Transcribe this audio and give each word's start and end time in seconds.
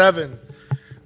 seven. 0.00 0.34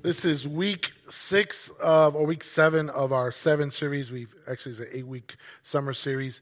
This 0.03 0.25
is 0.25 0.47
week 0.47 0.93
six 1.09 1.69
of, 1.83 2.15
or 2.15 2.25
week 2.25 2.45
seven 2.45 2.91
of 2.91 3.13
our 3.13 3.33
seven 3.33 3.69
series. 3.69 4.13
We've 4.13 4.33
actually, 4.49 4.71
it's 4.71 4.81
an 4.83 4.87
eight 4.93 5.07
week 5.09 5.35
summer 5.63 5.93
series. 5.93 6.41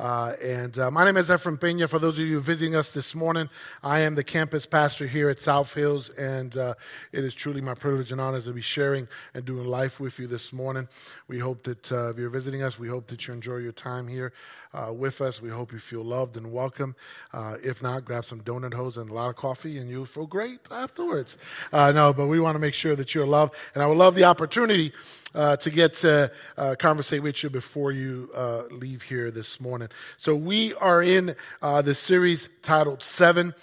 Uh, 0.00 0.34
and 0.42 0.78
uh, 0.78 0.90
my 0.90 1.04
name 1.04 1.18
is 1.18 1.30
Ephraim 1.30 1.58
Pena. 1.58 1.86
For 1.86 1.98
those 1.98 2.18
of 2.18 2.24
you 2.24 2.40
visiting 2.40 2.74
us 2.74 2.90
this 2.90 3.14
morning, 3.14 3.50
I 3.82 4.00
am 4.00 4.14
the 4.14 4.24
campus 4.24 4.64
pastor 4.64 5.06
here 5.06 5.28
at 5.28 5.42
South 5.42 5.74
Hills, 5.74 6.08
and 6.08 6.56
uh, 6.56 6.72
it 7.12 7.22
is 7.22 7.34
truly 7.34 7.60
my 7.60 7.74
privilege 7.74 8.10
and 8.10 8.18
honor 8.18 8.40
to 8.40 8.52
be 8.52 8.62
sharing 8.62 9.08
and 9.34 9.44
doing 9.44 9.66
life 9.66 10.00
with 10.00 10.18
you 10.18 10.26
this 10.26 10.54
morning. 10.54 10.88
We 11.28 11.38
hope 11.38 11.64
that 11.64 11.92
uh, 11.92 12.12
if 12.12 12.18
you're 12.18 12.30
visiting 12.30 12.62
us, 12.62 12.78
we 12.78 12.88
hope 12.88 13.08
that 13.08 13.28
you 13.28 13.34
enjoy 13.34 13.56
your 13.56 13.72
time 13.72 14.08
here 14.08 14.32
uh, 14.72 14.90
with 14.90 15.20
us. 15.20 15.42
We 15.42 15.50
hope 15.50 15.70
you 15.70 15.78
feel 15.78 16.02
loved 16.02 16.34
and 16.38 16.50
welcome. 16.50 16.96
Uh, 17.34 17.56
if 17.62 17.82
not, 17.82 18.06
grab 18.06 18.24
some 18.24 18.40
donut 18.40 18.72
holes 18.72 18.96
and 18.96 19.10
a 19.10 19.12
lot 19.12 19.28
of 19.28 19.36
coffee, 19.36 19.76
and 19.76 19.90
you'll 19.90 20.06
feel 20.06 20.26
great 20.26 20.60
afterwards. 20.70 21.36
no, 21.74 22.14
but 22.14 22.26
we 22.26 22.40
want 22.40 22.54
to 22.54 22.58
make 22.58 22.72
sure 22.72 22.96
that 22.96 23.14
you're 23.14 23.26
loved, 23.26 23.54
and 23.74 23.82
I 23.82 23.86
would 23.86 23.98
love 23.98 24.14
the 24.14 24.24
opportunity 24.24 24.94
uh, 25.34 25.56
to 25.56 25.70
get 25.70 25.94
to 25.94 26.30
uh, 26.56 26.74
conversate 26.78 27.22
with 27.22 27.42
you 27.42 27.50
before 27.50 27.92
you 27.92 28.30
uh, 28.34 28.62
leave 28.70 29.02
here 29.02 29.30
this 29.30 29.60
morning. 29.60 29.88
So 30.16 30.34
we 30.34 30.74
are 30.74 31.02
in 31.02 31.34
uh, 31.62 31.82
the 31.82 31.94
series 31.94 32.48
titled 32.62 33.02
Seven. 33.02 33.54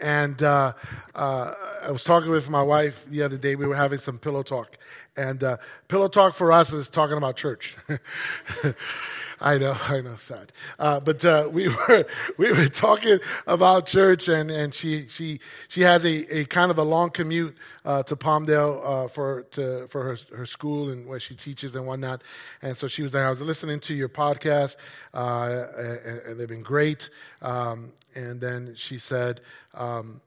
And 0.00 0.42
uh, 0.42 0.72
I 1.14 1.90
was 1.90 2.02
talking 2.02 2.30
with 2.30 2.50
my 2.50 2.62
wife 2.62 3.04
the 3.06 3.22
other 3.22 3.36
day. 3.36 3.54
We 3.54 3.66
were 3.66 3.76
having 3.76 3.98
some 3.98 4.18
pillow 4.18 4.42
talk. 4.42 4.76
And 5.16 5.44
pillow 5.86 6.08
talk 6.08 6.34
for 6.34 6.50
us 6.50 6.72
is 6.72 6.90
talking 6.90 7.16
about 7.16 7.36
church. 7.36 7.76
I 9.42 9.58
know, 9.58 9.76
I 9.88 10.00
know, 10.00 10.16
sad. 10.16 10.52
Uh, 10.78 11.00
but 11.00 11.24
uh, 11.24 11.48
we 11.52 11.68
were 11.68 12.06
we 12.38 12.52
were 12.52 12.68
talking 12.68 13.18
about 13.46 13.86
church, 13.86 14.28
and, 14.28 14.50
and 14.50 14.72
she 14.72 15.08
she 15.08 15.40
she 15.68 15.82
has 15.82 16.04
a, 16.04 16.38
a 16.38 16.44
kind 16.44 16.70
of 16.70 16.78
a 16.78 16.84
long 16.84 17.10
commute 17.10 17.56
uh, 17.84 18.02
to 18.04 18.16
Palmdale 18.16 18.80
uh, 18.84 19.08
for 19.08 19.42
to 19.52 19.88
for 19.88 20.04
her 20.04 20.16
her 20.36 20.46
school 20.46 20.90
and 20.90 21.06
where 21.06 21.20
she 21.20 21.34
teaches 21.34 21.74
and 21.74 21.86
whatnot. 21.86 22.22
And 22.62 22.76
so 22.76 22.86
she 22.88 23.02
was 23.02 23.14
like, 23.14 23.24
I 23.24 23.30
was 23.30 23.42
listening 23.42 23.80
to 23.80 23.94
your 23.94 24.08
podcast, 24.08 24.76
uh, 25.12 25.66
and, 25.76 26.20
and, 26.20 26.40
they've 26.40 26.48
been 26.48 26.62
great. 26.62 27.10
Um, 27.42 27.92
and 28.14 28.40
then 28.40 28.74
she 28.76 28.98
said. 28.98 29.40
Um, 29.74 30.20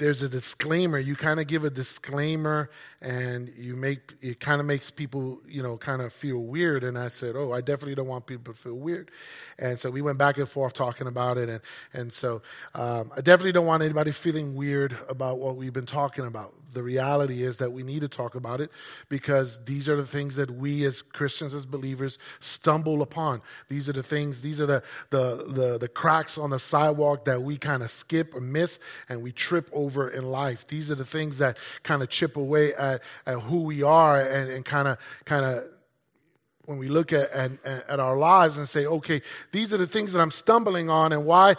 there's 0.00 0.22
a 0.22 0.28
disclaimer. 0.28 0.98
You 0.98 1.14
kind 1.16 1.40
of 1.40 1.46
give 1.46 1.64
a 1.64 1.70
disclaimer, 1.70 2.70
and 3.00 3.48
you 3.50 3.76
make 3.76 4.14
it 4.20 4.40
kind 4.40 4.60
of 4.60 4.66
makes 4.66 4.90
people, 4.90 5.40
you 5.48 5.62
know, 5.62 5.76
kind 5.78 6.02
of 6.02 6.12
feel 6.12 6.40
weird. 6.40 6.84
And 6.84 6.98
I 6.98 7.08
said, 7.08 7.36
"Oh, 7.36 7.52
I 7.52 7.60
definitely 7.60 7.94
don't 7.94 8.08
want 8.08 8.26
people 8.26 8.52
to 8.52 8.58
feel 8.58 8.74
weird." 8.74 9.12
And 9.58 9.78
so 9.78 9.90
we 9.90 10.02
went 10.02 10.18
back 10.18 10.38
and 10.38 10.48
forth 10.48 10.74
talking 10.74 11.06
about 11.06 11.38
it, 11.38 11.48
and 11.48 11.60
and 11.94 12.12
so 12.12 12.42
um, 12.74 13.12
I 13.16 13.20
definitely 13.20 13.52
don't 13.52 13.66
want 13.66 13.84
anybody 13.84 14.12
feeling 14.12 14.56
weird 14.56 14.98
about 15.08 15.38
what 15.38 15.56
we've 15.56 15.72
been 15.72 15.86
talking 15.86 16.26
about. 16.26 16.54
The 16.72 16.82
reality 16.82 17.42
is 17.42 17.58
that 17.58 17.72
we 17.72 17.82
need 17.82 18.00
to 18.00 18.08
talk 18.08 18.34
about 18.34 18.60
it 18.60 18.70
because 19.08 19.62
these 19.64 19.88
are 19.88 19.96
the 19.96 20.06
things 20.06 20.36
that 20.36 20.50
we 20.50 20.84
as 20.84 21.02
Christians, 21.02 21.54
as 21.54 21.66
believers, 21.66 22.18
stumble 22.40 23.02
upon. 23.02 23.42
These 23.68 23.88
are 23.88 23.92
the 23.92 24.02
things. 24.02 24.42
These 24.42 24.60
are 24.60 24.66
the 24.66 24.82
the 25.10 25.36
the, 25.52 25.78
the 25.78 25.88
cracks 25.88 26.38
on 26.38 26.50
the 26.50 26.58
sidewalk 26.58 27.24
that 27.24 27.42
we 27.42 27.56
kind 27.56 27.82
of 27.82 27.90
skip 27.90 28.34
or 28.34 28.40
miss, 28.40 28.78
and 29.08 29.22
we 29.22 29.32
trip 29.32 29.68
over 29.72 30.08
in 30.08 30.24
life. 30.24 30.66
These 30.66 30.90
are 30.90 30.94
the 30.94 31.04
things 31.04 31.38
that 31.38 31.56
kind 31.82 32.02
of 32.02 32.08
chip 32.08 32.36
away 32.36 32.74
at, 32.74 33.02
at 33.26 33.40
who 33.40 33.62
we 33.62 33.82
are 33.82 34.20
and, 34.20 34.50
and 34.50 34.64
kind 34.64 34.88
of 34.88 34.98
kind 35.24 35.44
of 35.44 35.64
when 36.70 36.78
we 36.78 36.88
look 36.88 37.12
at, 37.12 37.28
at, 37.32 37.50
at 37.64 37.98
our 37.98 38.16
lives 38.16 38.56
and 38.56 38.68
say, 38.68 38.86
okay, 38.86 39.20
these 39.50 39.72
are 39.72 39.76
the 39.76 39.88
things 39.88 40.12
that 40.12 40.20
I'm 40.20 40.30
stumbling 40.30 40.88
on, 40.88 41.12
and 41.12 41.24
why 41.24 41.56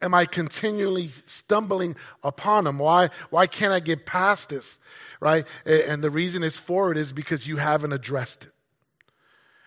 am 0.00 0.14
I 0.14 0.26
continually 0.26 1.06
stumbling 1.06 1.96
upon 2.22 2.64
them? 2.64 2.78
Why, 2.78 3.10
why 3.30 3.46
can't 3.46 3.72
I 3.72 3.80
get 3.80 4.06
past 4.06 4.48
this? 4.48 4.78
Right? 5.20 5.46
And 5.64 6.02
the 6.02 6.10
reason 6.10 6.42
it's 6.42 6.56
for 6.56 6.90
it 6.90 6.98
is 6.98 7.12
because 7.12 7.46
you 7.46 7.56
haven't 7.56 7.92
addressed 7.92 8.46
it 8.46 8.52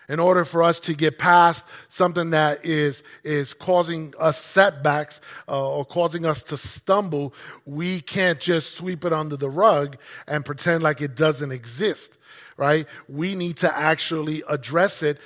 in 0.08 0.20
order 0.20 0.44
for 0.44 0.62
us 0.62 0.80
to 0.80 0.94
get 0.94 1.18
past 1.18 1.66
something 1.88 2.30
that 2.30 2.64
is, 2.64 3.02
is 3.24 3.54
causing 3.54 4.14
us 4.18 4.38
setbacks 4.38 5.20
uh, 5.48 5.68
or 5.68 5.84
causing 5.84 6.24
us 6.24 6.42
to 6.44 6.56
stumble, 6.56 7.34
we 7.64 8.00
can't 8.00 8.40
just 8.40 8.76
sweep 8.76 9.04
it 9.04 9.12
under 9.12 9.36
the 9.36 9.50
rug 9.50 9.96
and 10.26 10.44
pretend 10.44 10.82
like 10.82 11.00
it 11.00 11.16
doesn't 11.16 11.52
exist, 11.52 12.18
right? 12.56 12.86
We 13.08 13.34
need 13.34 13.58
to 13.58 13.76
actually 13.76 14.42
address 14.48 15.02
it 15.02 15.18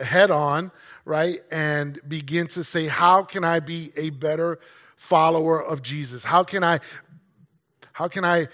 head 0.00 0.30
on, 0.30 0.70
right? 1.04 1.38
And 1.50 2.00
begin 2.06 2.46
to 2.48 2.64
say, 2.64 2.86
how 2.86 3.22
can 3.22 3.44
I 3.44 3.60
be 3.60 3.92
a 3.96 4.10
better 4.10 4.58
follower 4.96 5.62
of 5.62 5.82
Jesus? 5.82 6.24
How 6.24 6.44
can 6.44 6.64
I, 6.64 6.80
how 7.92 8.08
can 8.08 8.24
I 8.24 8.48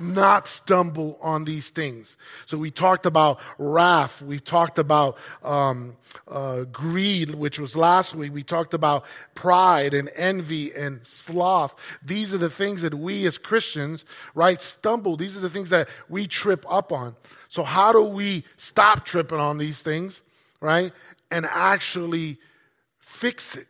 not 0.00 0.48
stumble 0.48 1.18
on 1.22 1.44
these 1.44 1.70
things. 1.70 2.16
So 2.44 2.58
we 2.58 2.70
talked 2.70 3.06
about 3.06 3.40
wrath. 3.58 4.22
We 4.22 4.38
talked 4.38 4.78
about 4.78 5.18
um, 5.42 5.96
uh, 6.28 6.64
greed, 6.64 7.34
which 7.34 7.58
was 7.58 7.76
last 7.76 8.14
week. 8.14 8.32
We 8.32 8.42
talked 8.42 8.74
about 8.74 9.04
pride 9.34 9.94
and 9.94 10.10
envy 10.14 10.72
and 10.74 11.06
sloth. 11.06 11.76
These 12.04 12.34
are 12.34 12.38
the 12.38 12.50
things 12.50 12.82
that 12.82 12.94
we 12.94 13.26
as 13.26 13.38
Christians, 13.38 14.04
right, 14.34 14.60
stumble. 14.60 15.16
These 15.16 15.36
are 15.36 15.40
the 15.40 15.50
things 15.50 15.70
that 15.70 15.88
we 16.08 16.26
trip 16.26 16.64
up 16.68 16.92
on. 16.92 17.16
So 17.48 17.62
how 17.62 17.92
do 17.92 18.02
we 18.02 18.44
stop 18.56 19.04
tripping 19.04 19.38
on 19.40 19.58
these 19.58 19.82
things, 19.82 20.22
right, 20.60 20.92
and 21.30 21.46
actually 21.46 22.38
fix 22.98 23.56
it? 23.56 23.66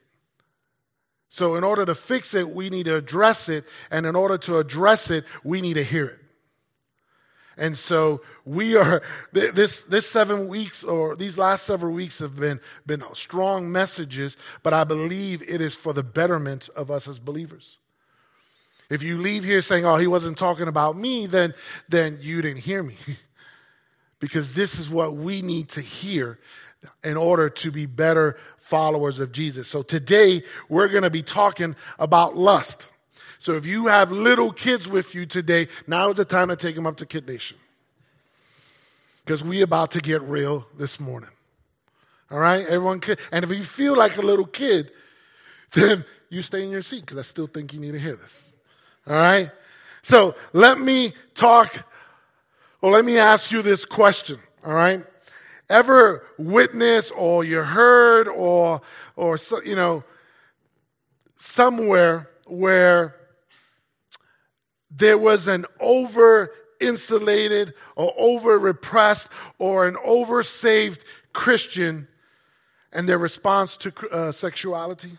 So, 1.36 1.54
in 1.56 1.64
order 1.64 1.84
to 1.84 1.94
fix 1.94 2.32
it, 2.32 2.48
we 2.48 2.70
need 2.70 2.84
to 2.84 2.96
address 2.96 3.50
it. 3.50 3.66
And 3.90 4.06
in 4.06 4.16
order 4.16 4.38
to 4.38 4.56
address 4.56 5.10
it, 5.10 5.26
we 5.44 5.60
need 5.60 5.74
to 5.74 5.82
hear 5.82 6.06
it. 6.06 6.18
And 7.58 7.76
so 7.76 8.22
we 8.46 8.74
are, 8.74 9.02
this, 9.32 9.82
this 9.82 10.08
seven 10.08 10.48
weeks 10.48 10.82
or 10.82 11.14
these 11.14 11.36
last 11.36 11.66
several 11.66 11.92
weeks 11.92 12.20
have 12.20 12.36
been, 12.36 12.58
been 12.86 13.04
strong 13.12 13.70
messages, 13.70 14.38
but 14.62 14.72
I 14.72 14.84
believe 14.84 15.42
it 15.42 15.60
is 15.60 15.74
for 15.74 15.92
the 15.92 16.02
betterment 16.02 16.70
of 16.74 16.90
us 16.90 17.06
as 17.06 17.18
believers. 17.18 17.76
If 18.88 19.02
you 19.02 19.18
leave 19.18 19.44
here 19.44 19.60
saying, 19.60 19.84
oh, 19.84 19.96
he 19.96 20.06
wasn't 20.06 20.38
talking 20.38 20.68
about 20.68 20.96
me, 20.96 21.26
then, 21.26 21.52
then 21.86 22.16
you 22.22 22.40
didn't 22.40 22.62
hear 22.62 22.82
me. 22.82 22.94
because 24.20 24.54
this 24.54 24.78
is 24.78 24.88
what 24.88 25.16
we 25.16 25.42
need 25.42 25.68
to 25.68 25.82
hear 25.82 26.38
in 27.04 27.16
order 27.16 27.48
to 27.48 27.70
be 27.70 27.86
better 27.86 28.36
followers 28.58 29.20
of 29.20 29.32
Jesus. 29.32 29.68
So 29.68 29.82
today 29.82 30.42
we're 30.68 30.88
going 30.88 31.04
to 31.04 31.10
be 31.10 31.22
talking 31.22 31.76
about 31.98 32.36
lust. 32.36 32.90
So 33.38 33.52
if 33.54 33.64
you 33.66 33.86
have 33.86 34.10
little 34.10 34.52
kids 34.52 34.88
with 34.88 35.14
you 35.14 35.26
today, 35.26 35.68
now 35.86 36.10
is 36.10 36.16
the 36.16 36.24
time 36.24 36.48
to 36.48 36.56
take 36.56 36.74
them 36.74 36.86
up 36.86 36.96
to 36.96 37.06
Kid 37.06 37.28
Nation. 37.28 37.58
Because 39.24 39.44
we 39.44 39.62
about 39.62 39.92
to 39.92 40.00
get 40.00 40.22
real 40.22 40.66
this 40.76 40.98
morning. 40.98 41.30
All 42.30 42.38
right, 42.38 42.66
everyone. 42.66 43.00
And 43.30 43.44
if 43.44 43.50
you 43.50 43.62
feel 43.62 43.96
like 43.96 44.16
a 44.16 44.22
little 44.22 44.46
kid, 44.46 44.90
then 45.72 46.04
you 46.28 46.42
stay 46.42 46.64
in 46.64 46.70
your 46.70 46.82
seat 46.82 47.02
because 47.02 47.18
I 47.18 47.22
still 47.22 47.46
think 47.46 47.72
you 47.72 47.80
need 47.80 47.92
to 47.92 47.98
hear 47.98 48.16
this. 48.16 48.54
All 49.06 49.14
right. 49.14 49.50
So 50.02 50.34
let 50.52 50.80
me 50.80 51.12
talk, 51.34 51.86
or 52.80 52.90
let 52.90 53.04
me 53.04 53.18
ask 53.18 53.50
you 53.52 53.62
this 53.62 53.84
question. 53.84 54.38
All 54.64 54.72
right 54.72 55.04
ever 55.68 56.26
witnessed 56.38 57.12
or 57.16 57.44
you 57.44 57.62
heard 57.62 58.28
or, 58.28 58.80
or, 59.16 59.38
you 59.64 59.74
know, 59.74 60.04
somewhere 61.34 62.30
where 62.46 63.16
there 64.90 65.18
was 65.18 65.46
an 65.48 65.66
over 65.80 66.52
insulated 66.80 67.74
or 67.96 68.12
over 68.16 68.58
repressed 68.58 69.28
or 69.58 69.86
an 69.86 69.96
over 70.04 70.42
saved 70.42 71.04
Christian 71.32 72.08
and 72.92 73.08
their 73.08 73.18
response 73.18 73.76
to 73.78 73.92
uh, 74.10 74.32
sexuality? 74.32 75.12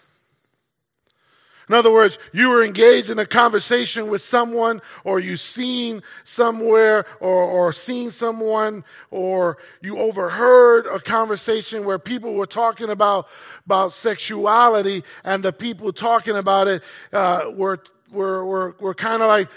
In 1.69 1.75
other 1.75 1.91
words, 1.91 2.17
you 2.31 2.47
were 2.49 2.63
engaged 2.63 3.09
in 3.09 3.19
a 3.19 3.25
conversation 3.25 4.07
with 4.09 4.21
someone, 4.21 4.81
or 5.03 5.19
you 5.19 5.35
seen 5.35 6.01
somewhere, 6.23 7.05
or, 7.19 7.43
or 7.43 7.73
seen 7.73 8.09
someone, 8.09 8.85
or 9.11 9.57
you 9.81 9.97
overheard 9.97 10.85
a 10.85 10.99
conversation 10.99 11.83
where 11.83 11.99
people 11.99 12.35
were 12.35 12.45
talking 12.45 12.89
about, 12.89 13.27
about 13.65 13.91
sexuality, 13.91 15.03
and 15.25 15.43
the 15.43 15.51
people 15.51 15.91
talking 15.91 16.37
about 16.37 16.67
it 16.67 16.83
uh, 17.11 17.51
were, 17.53 17.83
were, 18.11 18.45
were, 18.45 18.75
were 18.79 18.93
kind 18.93 19.21
of 19.21 19.27
like 19.27 19.49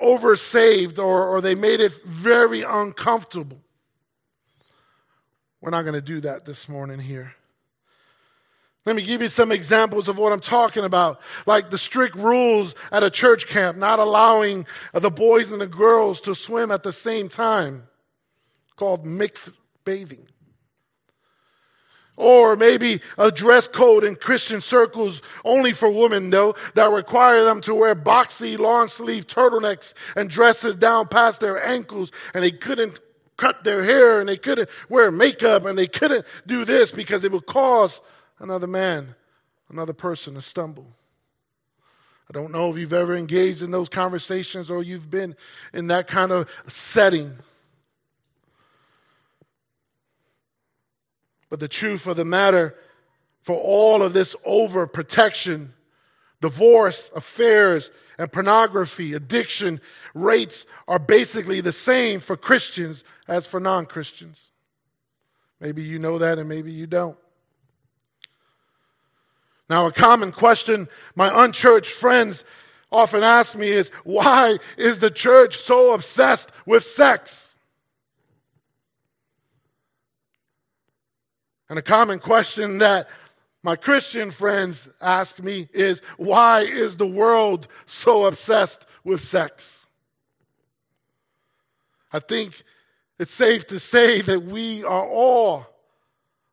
oversaved, 0.00 0.98
or, 0.98 1.26
or 1.26 1.40
they 1.40 1.56
made 1.56 1.80
it 1.80 1.92
very 2.04 2.62
uncomfortable. 2.62 3.60
We're 5.60 5.70
not 5.70 5.82
going 5.82 5.94
to 5.94 6.00
do 6.00 6.20
that 6.20 6.44
this 6.44 6.68
morning 6.68 7.00
here. 7.00 7.35
Let 8.86 8.94
me 8.94 9.02
give 9.02 9.20
you 9.20 9.28
some 9.28 9.50
examples 9.50 10.06
of 10.06 10.16
what 10.16 10.32
I'm 10.32 10.40
talking 10.40 10.84
about. 10.84 11.20
Like 11.44 11.70
the 11.70 11.78
strict 11.78 12.14
rules 12.14 12.76
at 12.92 13.02
a 13.02 13.10
church 13.10 13.48
camp, 13.48 13.76
not 13.76 13.98
allowing 13.98 14.64
the 14.92 15.10
boys 15.10 15.50
and 15.50 15.60
the 15.60 15.66
girls 15.66 16.20
to 16.22 16.36
swim 16.36 16.70
at 16.70 16.84
the 16.84 16.92
same 16.92 17.28
time, 17.28 17.88
called 18.76 19.04
mixed 19.04 19.50
bathing. 19.84 20.28
Or 22.16 22.54
maybe 22.56 23.00
a 23.18 23.32
dress 23.32 23.66
code 23.66 24.04
in 24.04 24.14
Christian 24.14 24.60
circles 24.60 25.20
only 25.44 25.72
for 25.72 25.90
women 25.90 26.30
though, 26.30 26.54
that 26.74 26.90
require 26.90 27.42
them 27.42 27.60
to 27.62 27.74
wear 27.74 27.96
boxy 27.96 28.56
long 28.56 28.86
sleeve 28.86 29.26
turtlenecks 29.26 29.94
and 30.14 30.30
dresses 30.30 30.76
down 30.76 31.08
past 31.08 31.40
their 31.40 31.62
ankles 31.62 32.12
and 32.32 32.44
they 32.44 32.52
couldn't 32.52 33.00
cut 33.36 33.64
their 33.64 33.84
hair 33.84 34.20
and 34.20 34.28
they 34.28 34.36
couldn't 34.36 34.70
wear 34.88 35.10
makeup 35.10 35.66
and 35.66 35.76
they 35.76 35.88
couldn't 35.88 36.24
do 36.46 36.64
this 36.64 36.90
because 36.92 37.24
it 37.24 37.32
would 37.32 37.46
cause 37.46 38.00
another 38.38 38.66
man, 38.66 39.14
another 39.68 39.92
person 39.92 40.34
to 40.34 40.42
stumble. 40.42 40.86
I 42.28 42.32
don't 42.32 42.50
know 42.50 42.70
if 42.70 42.76
you've 42.76 42.92
ever 42.92 43.14
engaged 43.14 43.62
in 43.62 43.70
those 43.70 43.88
conversations 43.88 44.70
or 44.70 44.82
you've 44.82 45.10
been 45.10 45.36
in 45.72 45.86
that 45.88 46.08
kind 46.08 46.32
of 46.32 46.50
setting. 46.66 47.34
But 51.48 51.60
the 51.60 51.68
truth 51.68 52.06
of 52.06 52.16
the 52.16 52.24
matter, 52.24 52.74
for 53.42 53.56
all 53.56 54.02
of 54.02 54.12
this 54.12 54.34
overprotection, 54.46 55.68
divorce, 56.40 57.12
affairs, 57.14 57.92
and 58.18 58.32
pornography, 58.32 59.12
addiction 59.12 59.80
rates 60.12 60.66
are 60.88 60.98
basically 60.98 61.60
the 61.60 61.70
same 61.70 62.18
for 62.18 62.36
Christians 62.36 63.04
as 63.28 63.46
for 63.46 63.60
non 63.60 63.86
Christians. 63.86 64.50
Maybe 65.60 65.82
you 65.82 66.00
know 66.00 66.18
that 66.18 66.38
and 66.38 66.48
maybe 66.48 66.72
you 66.72 66.88
don't. 66.88 67.16
Now, 69.68 69.86
a 69.86 69.92
common 69.92 70.32
question 70.32 70.88
my 71.14 71.44
unchurched 71.44 71.92
friends 71.92 72.44
often 72.92 73.22
ask 73.22 73.56
me 73.56 73.68
is 73.68 73.90
why 74.04 74.58
is 74.76 75.00
the 75.00 75.10
church 75.10 75.56
so 75.56 75.92
obsessed 75.92 76.52
with 76.64 76.84
sex? 76.84 77.56
And 81.68 81.78
a 81.78 81.82
common 81.82 82.20
question 82.20 82.78
that 82.78 83.08
my 83.62 83.74
Christian 83.74 84.30
friends 84.30 84.88
ask 85.00 85.42
me 85.42 85.68
is 85.72 86.00
why 86.16 86.60
is 86.60 86.96
the 86.96 87.06
world 87.06 87.66
so 87.86 88.26
obsessed 88.26 88.86
with 89.02 89.20
sex? 89.20 89.88
I 92.12 92.20
think 92.20 92.62
it's 93.18 93.34
safe 93.34 93.66
to 93.68 93.80
say 93.80 94.20
that 94.20 94.44
we 94.44 94.84
are 94.84 95.04
all 95.04 95.66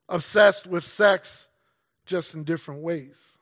obsessed 0.10 0.66
with 0.66 0.84
sex 0.84 1.48
just 2.14 2.36
in 2.36 2.44
different 2.44 2.82
ways. 2.82 3.40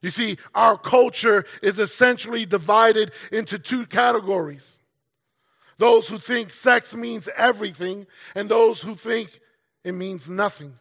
You 0.00 0.10
see, 0.10 0.36
our 0.54 0.78
culture 0.78 1.44
is 1.60 1.80
essentially 1.80 2.46
divided 2.46 3.10
into 3.32 3.58
two 3.58 3.84
categories 3.84 4.78
those 5.78 6.06
who 6.06 6.18
think 6.18 6.52
sex 6.52 6.94
means 6.94 7.28
everything, 7.36 8.06
and 8.36 8.48
those 8.48 8.80
who 8.80 8.94
think 8.94 9.40
it 9.82 9.90
means 9.90 10.30
nothing. 10.30 10.78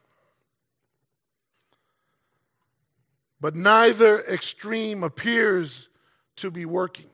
But 3.39 3.55
neither 3.55 4.21
extreme 4.25 5.03
appears 5.03 5.89
to 6.35 6.51
be 6.51 6.65
working. 6.65 7.09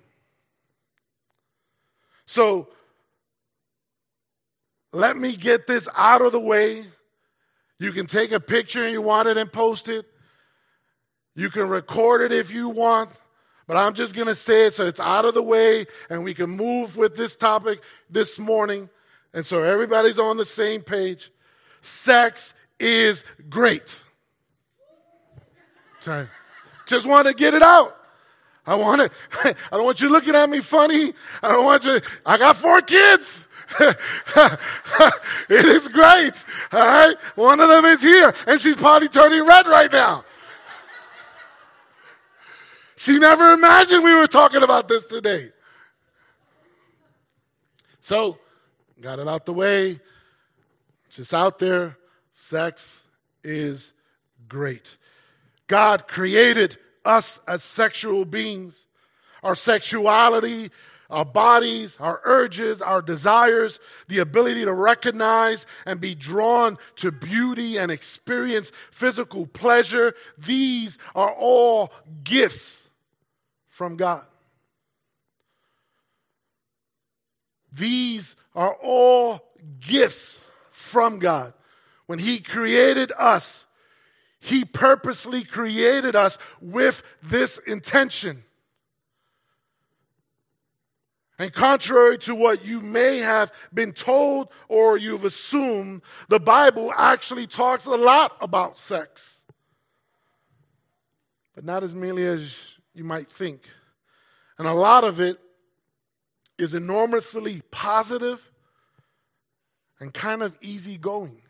So, 2.26 2.68
let 4.92 5.16
me 5.16 5.38
get 5.38 5.68
this 5.68 5.88
out 5.96 6.22
of 6.22 6.34
the 6.34 6.42
way. 6.42 6.84
You 7.80 7.92
can 7.92 8.06
take 8.06 8.32
a 8.32 8.40
picture 8.40 8.84
and 8.84 8.92
you 8.92 9.02
want 9.02 9.28
it 9.28 9.38
and 9.38 9.52
post 9.52 9.88
it. 9.88 10.06
You 11.36 11.50
can 11.50 11.70
record 11.70 12.22
it 12.22 12.32
if 12.32 12.52
you 12.52 12.70
want. 12.70 13.12
But 13.68 13.78
I'm 13.78 13.94
just 13.94 14.16
going 14.16 14.28
to 14.28 14.36
say 14.36 14.66
it 14.66 14.74
so 14.74 14.88
it's 14.88 15.00
out 15.00 15.26
of 15.26 15.34
the 15.34 15.44
way 15.44 15.86
and 16.10 16.24
we 16.24 16.34
can 16.34 16.50
move 16.50 16.96
with 16.96 17.16
this 17.16 17.36
topic 17.36 17.82
this 18.10 18.40
morning. 18.40 18.90
And 19.34 19.46
so 19.46 19.62
everybody's 19.62 20.18
on 20.18 20.38
the 20.38 20.46
same 20.46 20.82
page. 20.82 21.32
Sex 21.82 22.54
is 22.80 23.26
great. 23.50 24.02
Just 26.86 27.06
want 27.06 27.28
to 27.28 27.34
get 27.34 27.54
it 27.54 27.62
out. 27.62 27.96
I 28.66 28.76
want 28.76 29.02
to, 29.02 29.12
I 29.72 29.78
don't 29.78 29.86
want 29.86 30.02
you 30.02 30.10
looking 30.10 30.36
at 30.36 30.50
me 30.50 30.60
funny. 30.60 31.14
I 31.44 31.52
don't 31.52 31.66
want 31.66 31.84
you, 31.86 32.00
I 32.26 32.38
got 32.38 32.56
four 32.56 32.82
kids. 32.82 33.47
it 35.50 35.66
is 35.66 35.88
great. 35.88 36.46
All 36.72 36.80
right. 36.80 37.16
One 37.36 37.60
of 37.60 37.68
them 37.70 37.86
is 37.86 38.02
here 38.02 38.34
and 38.46 38.60
she's 38.60 38.76
probably 38.76 39.08
turning 39.10 39.46
red 39.46 39.68
right 39.68 39.92
now. 39.92 40.24
She 42.96 43.20
never 43.20 43.54
imagined 43.54 44.04
we 44.04 44.16
were 44.16 44.28
talking 44.28 44.64
about 44.64 44.88
this 44.88 45.06
today. 45.06 45.52
So, 48.00 48.38
got 49.02 49.20
it 49.20 49.28
out 49.28 49.46
the 49.46 49.54
way. 49.54 50.00
Just 51.10 51.34
out 51.34 51.60
there. 51.60 51.98
Sex 52.34 53.04
is 53.44 53.94
great. 54.48 54.98
God 55.68 56.08
created 56.08 56.78
us 57.06 57.40
as 57.48 57.64
sexual 57.64 58.26
beings. 58.26 58.86
Our 59.44 59.56
sexuality, 59.56 60.72
our 61.10 61.26
bodies, 61.26 61.98
our 62.00 62.22
urges, 62.26 62.82
our 62.82 63.02
desires, 63.02 63.80
the 64.08 64.20
ability 64.20 64.66
to 64.66 64.74
recognize 64.74 65.66
and 65.86 66.02
be 66.02 66.16
drawn 66.16 66.78
to 66.98 67.12
beauty 67.12 67.78
and 67.78 67.92
experience 67.92 68.72
physical 68.92 69.48
pleasure, 69.48 70.14
these 70.38 70.98
are 71.16 71.32
all 71.32 71.92
gifts 72.24 72.90
from 73.70 73.96
God. 73.96 74.26
These 77.72 78.36
are 78.56 78.76
all 78.82 79.42
gifts 79.80 80.42
from 80.72 81.20
God. 81.20 81.54
When 82.08 82.20
He 82.20 82.40
created 82.40 83.12
us, 83.18 83.66
He 84.40 84.66
purposely 84.66 85.44
created 85.44 86.16
us 86.16 86.38
with 86.60 87.04
this 87.22 87.60
intention. 87.60 88.44
And 91.40 91.54
contrary 91.54 92.18
to 92.20 92.34
what 92.34 92.66
you 92.66 92.82
may 92.82 93.20
have 93.20 93.52
been 93.72 93.94
told 93.94 94.50
or 94.68 94.98
you've 94.98 95.24
assumed, 95.24 96.02
the 96.30 96.40
Bible 96.40 96.92
actually 96.98 97.46
talks 97.46 97.86
a 97.86 97.96
lot 97.96 98.36
about 98.42 98.78
sex. 98.78 99.44
But 101.54 101.64
not 101.64 101.84
as 101.84 101.94
merely 101.94 102.26
as 102.26 102.60
you 102.94 103.04
might 103.04 103.30
think. 103.30 103.62
And 104.58 104.68
a 104.68 104.74
lot 104.74 105.04
of 105.04 105.20
it 105.20 105.38
is 106.58 106.74
enormously 106.74 107.62
positive 107.70 108.52
and 110.00 110.12
kind 110.14 110.42
of 110.42 110.58
easygoing. 110.62 111.42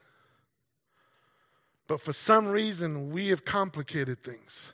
But 1.87 2.01
for 2.01 2.11
some 2.11 2.47
reason, 2.47 3.11
we 3.11 3.29
have 3.29 3.45
complicated 3.45 4.21
things. 4.21 4.73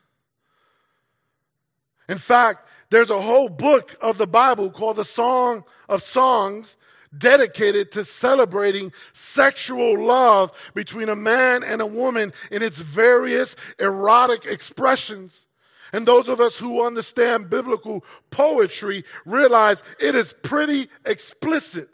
In 2.09 2.17
fact, 2.17 2.67
there's 2.93 3.09
a 3.09 3.19
whole 3.19 3.49
book 3.49 3.95
of 4.01 4.19
the 4.19 4.27
Bible 4.27 4.69
called 4.69 4.97
the 4.97 5.03
Song 5.03 5.63
of 5.89 6.03
Songs 6.03 6.77
dedicated 7.17 7.91
to 7.93 8.03
celebrating 8.03 8.93
sexual 9.13 10.05
love 10.05 10.51
between 10.75 11.09
a 11.09 11.15
man 11.15 11.63
and 11.63 11.81
a 11.81 11.87
woman 11.87 12.31
in 12.51 12.61
its 12.61 12.77
various 12.77 13.55
erotic 13.79 14.45
expressions. 14.45 15.47
And 15.91 16.07
those 16.07 16.29
of 16.29 16.39
us 16.39 16.55
who 16.55 16.85
understand 16.85 17.49
biblical 17.49 18.05
poetry 18.29 19.05
realize 19.25 19.81
it 19.99 20.13
is 20.13 20.35
pretty 20.43 20.87
explicit. 21.03 21.89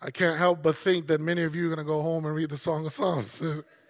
I 0.00 0.10
can't 0.10 0.36
help 0.36 0.64
but 0.64 0.76
think 0.76 1.06
that 1.06 1.20
many 1.20 1.44
of 1.44 1.54
you 1.54 1.66
are 1.66 1.74
going 1.76 1.78
to 1.78 1.84
go 1.84 2.02
home 2.02 2.26
and 2.26 2.34
read 2.34 2.50
the 2.50 2.56
Song 2.56 2.84
of 2.86 2.92
Songs. 2.92 3.40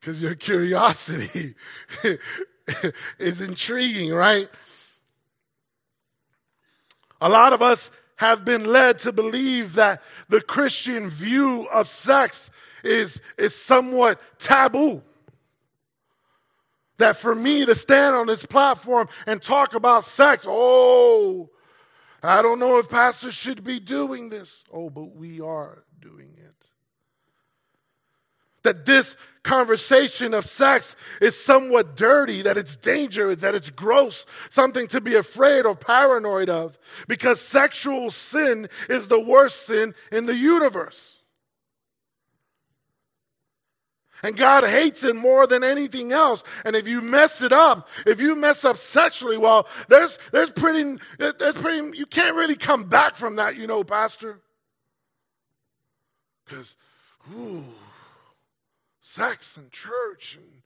Because 0.00 0.22
your 0.22 0.34
curiosity 0.34 1.54
is 3.18 3.40
intriguing, 3.40 4.12
right? 4.12 4.48
A 7.20 7.28
lot 7.28 7.52
of 7.52 7.60
us 7.60 7.90
have 8.16 8.44
been 8.44 8.64
led 8.64 8.98
to 9.00 9.12
believe 9.12 9.74
that 9.74 10.02
the 10.28 10.40
Christian 10.40 11.10
view 11.10 11.66
of 11.72 11.88
sex 11.88 12.50
is, 12.82 13.20
is 13.36 13.54
somewhat 13.54 14.20
taboo. 14.38 15.02
That 16.98 17.16
for 17.16 17.34
me 17.34 17.64
to 17.64 17.74
stand 17.74 18.14
on 18.14 18.26
this 18.26 18.44
platform 18.44 19.08
and 19.26 19.40
talk 19.40 19.74
about 19.74 20.04
sex, 20.04 20.44
oh, 20.46 21.48
I 22.22 22.42
don't 22.42 22.58
know 22.58 22.78
if 22.78 22.90
pastors 22.90 23.34
should 23.34 23.64
be 23.64 23.80
doing 23.80 24.28
this. 24.28 24.64
Oh, 24.72 24.90
but 24.90 25.16
we 25.16 25.40
are 25.40 25.84
doing 25.98 26.34
it. 26.36 26.68
That 28.62 28.84
this 28.84 29.16
conversation 29.42 30.34
of 30.34 30.44
sex 30.44 30.96
is 31.20 31.38
somewhat 31.38 31.96
dirty, 31.96 32.42
that 32.42 32.58
it's 32.58 32.76
dangerous, 32.76 33.42
that 33.42 33.54
it's 33.54 33.70
gross, 33.70 34.26
something 34.48 34.86
to 34.88 35.00
be 35.00 35.14
afraid 35.14 35.66
or 35.66 35.74
paranoid 35.74 36.48
of, 36.48 36.78
because 37.08 37.40
sexual 37.40 38.10
sin 38.10 38.68
is 38.88 39.08
the 39.08 39.20
worst 39.20 39.66
sin 39.66 39.94
in 40.12 40.26
the 40.26 40.36
universe. 40.36 41.20
And 44.22 44.36
God 44.36 44.64
hates 44.64 45.02
it 45.02 45.16
more 45.16 45.46
than 45.46 45.64
anything 45.64 46.12
else. 46.12 46.42
And 46.66 46.76
if 46.76 46.86
you 46.86 47.00
mess 47.00 47.40
it 47.40 47.52
up, 47.52 47.88
if 48.06 48.20
you 48.20 48.36
mess 48.36 48.66
up 48.66 48.76
sexually, 48.76 49.38
well, 49.38 49.66
there's, 49.88 50.18
there's 50.30 50.50
pretty, 50.50 50.98
there's 51.18 51.54
pretty, 51.54 51.96
you 51.96 52.04
can't 52.04 52.36
really 52.36 52.56
come 52.56 52.84
back 52.84 53.16
from 53.16 53.36
that, 53.36 53.56
you 53.56 53.66
know, 53.66 53.82
Pastor. 53.82 54.40
Because, 56.44 56.76
ooh, 57.34 57.64
sex 59.10 59.56
and 59.56 59.72
church 59.72 60.36
and 60.36 60.62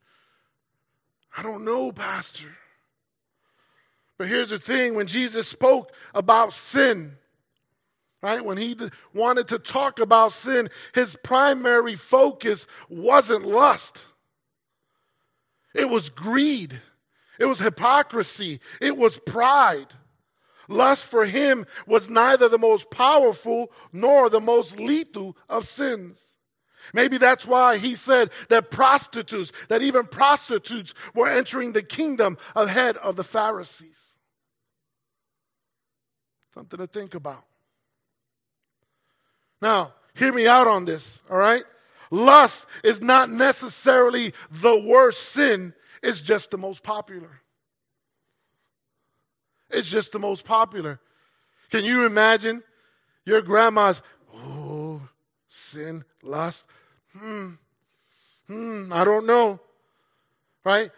I 1.35 1.41
don't 1.41 1.65
know, 1.65 1.91
Pastor. 1.91 2.55
But 4.19 4.27
here's 4.27 4.49
the 4.49 4.59
thing 4.59 4.93
when 4.93 5.07
Jesus 5.07 5.47
spoke 5.47 5.91
about 6.13 6.53
sin, 6.53 7.17
right? 8.21 8.45
When 8.45 8.57
he 8.57 8.75
wanted 9.13 9.47
to 9.47 9.57
talk 9.59 9.99
about 9.99 10.31
sin, 10.31 10.69
his 10.93 11.17
primary 11.23 11.95
focus 11.95 12.67
wasn't 12.87 13.45
lust, 13.45 14.05
it 15.73 15.89
was 15.89 16.09
greed, 16.09 16.79
it 17.39 17.45
was 17.45 17.59
hypocrisy, 17.59 18.59
it 18.79 18.95
was 18.95 19.17
pride. 19.17 19.87
Lust 20.67 21.05
for 21.05 21.25
him 21.25 21.65
was 21.85 22.09
neither 22.09 22.47
the 22.47 22.57
most 22.57 22.89
powerful 22.89 23.71
nor 23.91 24.29
the 24.29 24.41
most 24.41 24.79
lethal 24.79 25.35
of 25.49 25.65
sins. 25.65 26.34
Maybe 26.93 27.17
that's 27.17 27.45
why 27.45 27.77
he 27.77 27.95
said 27.95 28.31
that 28.49 28.71
prostitutes, 28.71 29.51
that 29.69 29.81
even 29.81 30.05
prostitutes 30.05 30.93
were 31.13 31.27
entering 31.27 31.73
the 31.73 31.83
kingdom 31.83 32.37
ahead 32.55 32.97
of 32.97 33.15
the 33.15 33.23
Pharisees. 33.23 34.17
Something 36.53 36.79
to 36.79 36.87
think 36.87 37.15
about. 37.15 37.43
Now, 39.61 39.93
hear 40.13 40.31
me 40.31 40.47
out 40.47 40.67
on 40.67 40.85
this, 40.85 41.19
all 41.29 41.37
right? 41.37 41.63
Lust 42.11 42.67
is 42.83 43.01
not 43.01 43.29
necessarily 43.29 44.33
the 44.51 44.79
worst 44.79 45.29
sin, 45.29 45.73
it's 46.01 46.21
just 46.21 46.51
the 46.51 46.57
most 46.57 46.83
popular. 46.83 47.41
It's 49.71 49.87
just 49.87 50.11
the 50.11 50.19
most 50.19 50.45
popular. 50.45 50.99
Can 51.71 51.83
you 51.83 52.05
imagine 52.05 52.63
your 53.25 53.41
grandma's, 53.41 54.01
sin, 55.47 56.03
lust? 56.21 56.67
Hmm, 57.13 57.51
hmm, 58.47 58.91
I 58.91 59.05
don't 59.05 59.25
know. 59.25 59.59
Right? 60.63 60.91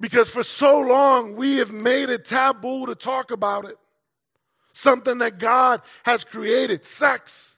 Because 0.00 0.30
for 0.30 0.42
so 0.42 0.80
long 0.80 1.36
we 1.36 1.56
have 1.56 1.72
made 1.72 2.08
it 2.08 2.24
taboo 2.24 2.86
to 2.86 2.94
talk 2.94 3.30
about 3.30 3.66
it. 3.66 3.76
Something 4.72 5.18
that 5.18 5.38
God 5.38 5.82
has 6.04 6.24
created, 6.24 6.86
sex. 6.86 7.56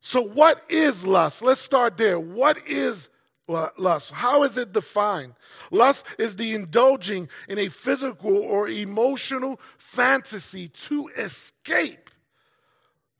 So, 0.00 0.22
what 0.22 0.62
is 0.70 1.04
lust? 1.04 1.42
Let's 1.42 1.60
start 1.60 1.98
there. 1.98 2.18
What 2.18 2.66
is 2.66 3.10
lust? 3.46 4.12
How 4.12 4.42
is 4.44 4.56
it 4.56 4.72
defined? 4.72 5.34
Lust 5.70 6.06
is 6.18 6.36
the 6.36 6.54
indulging 6.54 7.28
in 7.48 7.58
a 7.58 7.68
physical 7.68 8.36
or 8.38 8.68
emotional 8.68 9.60
fantasy 9.76 10.68
to 10.68 11.08
escape 11.08 12.08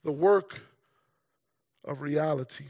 the 0.04 0.12
work 0.12 0.60
of 1.84 2.00
reality. 2.00 2.64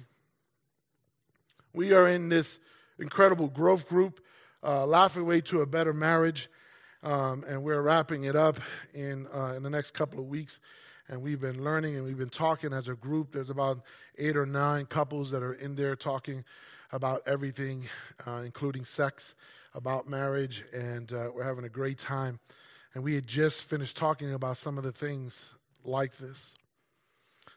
We 1.73 1.93
are 1.93 2.09
in 2.09 2.29
this 2.29 2.59
incredible 2.99 3.49
growth 3.49 3.89
group, 3.89 4.21
uh, 4.63 4.87
Laughing 4.87 5.27
Way 5.27 5.41
to 5.43 5.61
a 5.61 5.67
Better 5.67 5.93
Marriage, 5.93 6.49
um, 7.03 7.45
and 7.47 7.63
we're 7.63 7.83
wrapping 7.83 8.25
it 8.25 8.35
up 8.35 8.59
in, 8.95 9.27
uh, 9.35 9.55
in 9.55 9.63
the 9.63 9.71
next 9.71 9.93
couple 9.93 10.19
of 10.19 10.27
weeks. 10.27 10.61
And 11.09 11.23
we've 11.23 11.41
been 11.41 11.65
learning 11.65 11.97
and 11.97 12.05
we've 12.05 12.19
been 12.19 12.29
talking 12.29 12.73
as 12.73 12.89
a 12.89 12.95
group. 12.95 13.33
There's 13.33 13.51
about 13.51 13.81
eight 14.19 14.37
or 14.37 14.45
nine 14.45 14.87
couples 14.87 15.31
that 15.31 15.43
are 15.43 15.55
in 15.55 15.75
there 15.75 15.97
talking 15.97 16.45
about 16.93 17.23
everything, 17.27 17.85
uh, 18.27 18.43
including 18.45 18.85
sex, 18.85 19.35
about 19.75 20.09
marriage, 20.09 20.65
and 20.73 21.13
uh, 21.13 21.31
we're 21.35 21.45
having 21.45 21.65
a 21.65 21.69
great 21.69 21.99
time. 21.99 22.41
And 22.95 23.05
we 23.05 23.15
had 23.15 23.27
just 23.27 23.65
finished 23.65 23.97
talking 23.97 24.33
about 24.33 24.57
some 24.57 24.77
of 24.77 24.85
the 24.85 24.93
things 24.93 25.51
like 25.85 26.17
this. 26.17 26.55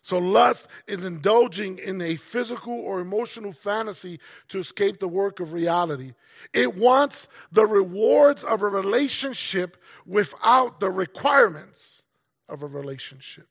So, 0.03 0.17
lust 0.17 0.67
is 0.87 1.05
indulging 1.05 1.77
in 1.77 2.01
a 2.01 2.15
physical 2.15 2.73
or 2.73 2.99
emotional 2.99 3.53
fantasy 3.53 4.19
to 4.47 4.57
escape 4.57 4.99
the 4.99 5.07
work 5.07 5.39
of 5.39 5.53
reality. 5.53 6.13
It 6.53 6.75
wants 6.75 7.27
the 7.51 7.67
rewards 7.67 8.43
of 8.43 8.63
a 8.63 8.67
relationship 8.67 9.77
without 10.07 10.79
the 10.79 10.89
requirements 10.89 12.01
of 12.49 12.63
a 12.63 12.67
relationship. 12.67 13.47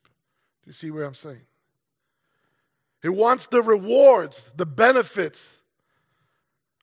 Do 0.65 0.69
you 0.69 0.73
see 0.73 0.91
what 0.91 1.05
I'm 1.05 1.15
saying? 1.15 1.47
It 3.03 3.11
wants 3.11 3.47
the 3.47 3.63
rewards, 3.63 4.51
the 4.57 4.67
benefits 4.67 5.57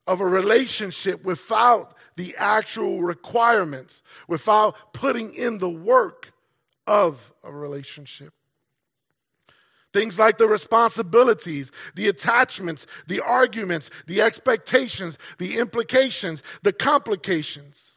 of 0.07 0.21
a 0.21 0.25
relationship 0.25 1.25
without 1.25 1.93
the 2.15 2.35
actual 2.37 3.01
requirements, 3.01 4.01
without 4.29 4.93
putting 4.93 5.35
in 5.35 5.57
the 5.57 5.69
work 5.69 6.31
of 6.87 7.33
a 7.43 7.51
relationship. 7.51 8.33
Things 9.97 10.19
like 10.19 10.37
the 10.37 10.47
responsibilities, 10.47 11.71
the 11.95 12.07
attachments, 12.07 12.85
the 13.07 13.19
arguments, 13.19 13.89
the 14.05 14.21
expectations, 14.21 15.17
the 15.39 15.57
implications, 15.57 16.43
the 16.61 16.71
complications. 16.71 17.93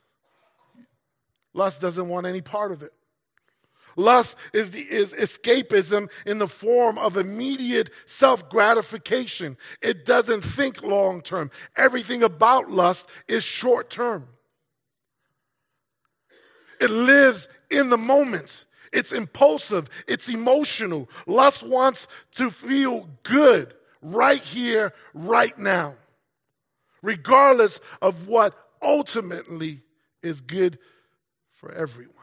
Lust 1.52 1.82
doesn't 1.82 2.08
want 2.08 2.26
any 2.26 2.40
part 2.40 2.72
of 2.72 2.82
it. 2.82 2.94
Lust 3.96 4.34
is, 4.54 4.70
the, 4.70 4.80
is 4.80 5.12
escapism 5.12 6.10
in 6.24 6.38
the 6.38 6.48
form 6.48 6.96
of 6.96 7.18
immediate 7.18 7.90
self 8.06 8.48
gratification. 8.48 9.58
It 9.82 10.06
doesn't 10.06 10.40
think 10.40 10.82
long 10.82 11.20
term. 11.20 11.50
Everything 11.76 12.22
about 12.22 12.70
lust 12.70 13.10
is 13.28 13.44
short 13.44 13.90
term. 13.90 14.26
It 16.80 16.88
lives 16.88 17.46
in 17.70 17.90
the 17.90 17.98
moment. 17.98 18.64
It's 18.92 19.12
impulsive, 19.12 19.88
it's 20.08 20.28
emotional. 20.28 21.08
Lust 21.26 21.62
wants 21.62 22.08
to 22.36 22.50
feel 22.50 23.08
good 23.22 23.74
right 24.02 24.42
here, 24.42 24.92
right 25.14 25.56
now, 25.58 25.94
regardless 27.02 27.80
of 28.02 28.26
what 28.26 28.54
ultimately 28.82 29.82
is 30.22 30.40
good 30.40 30.78
for 31.52 31.72
everyone. 31.72 32.14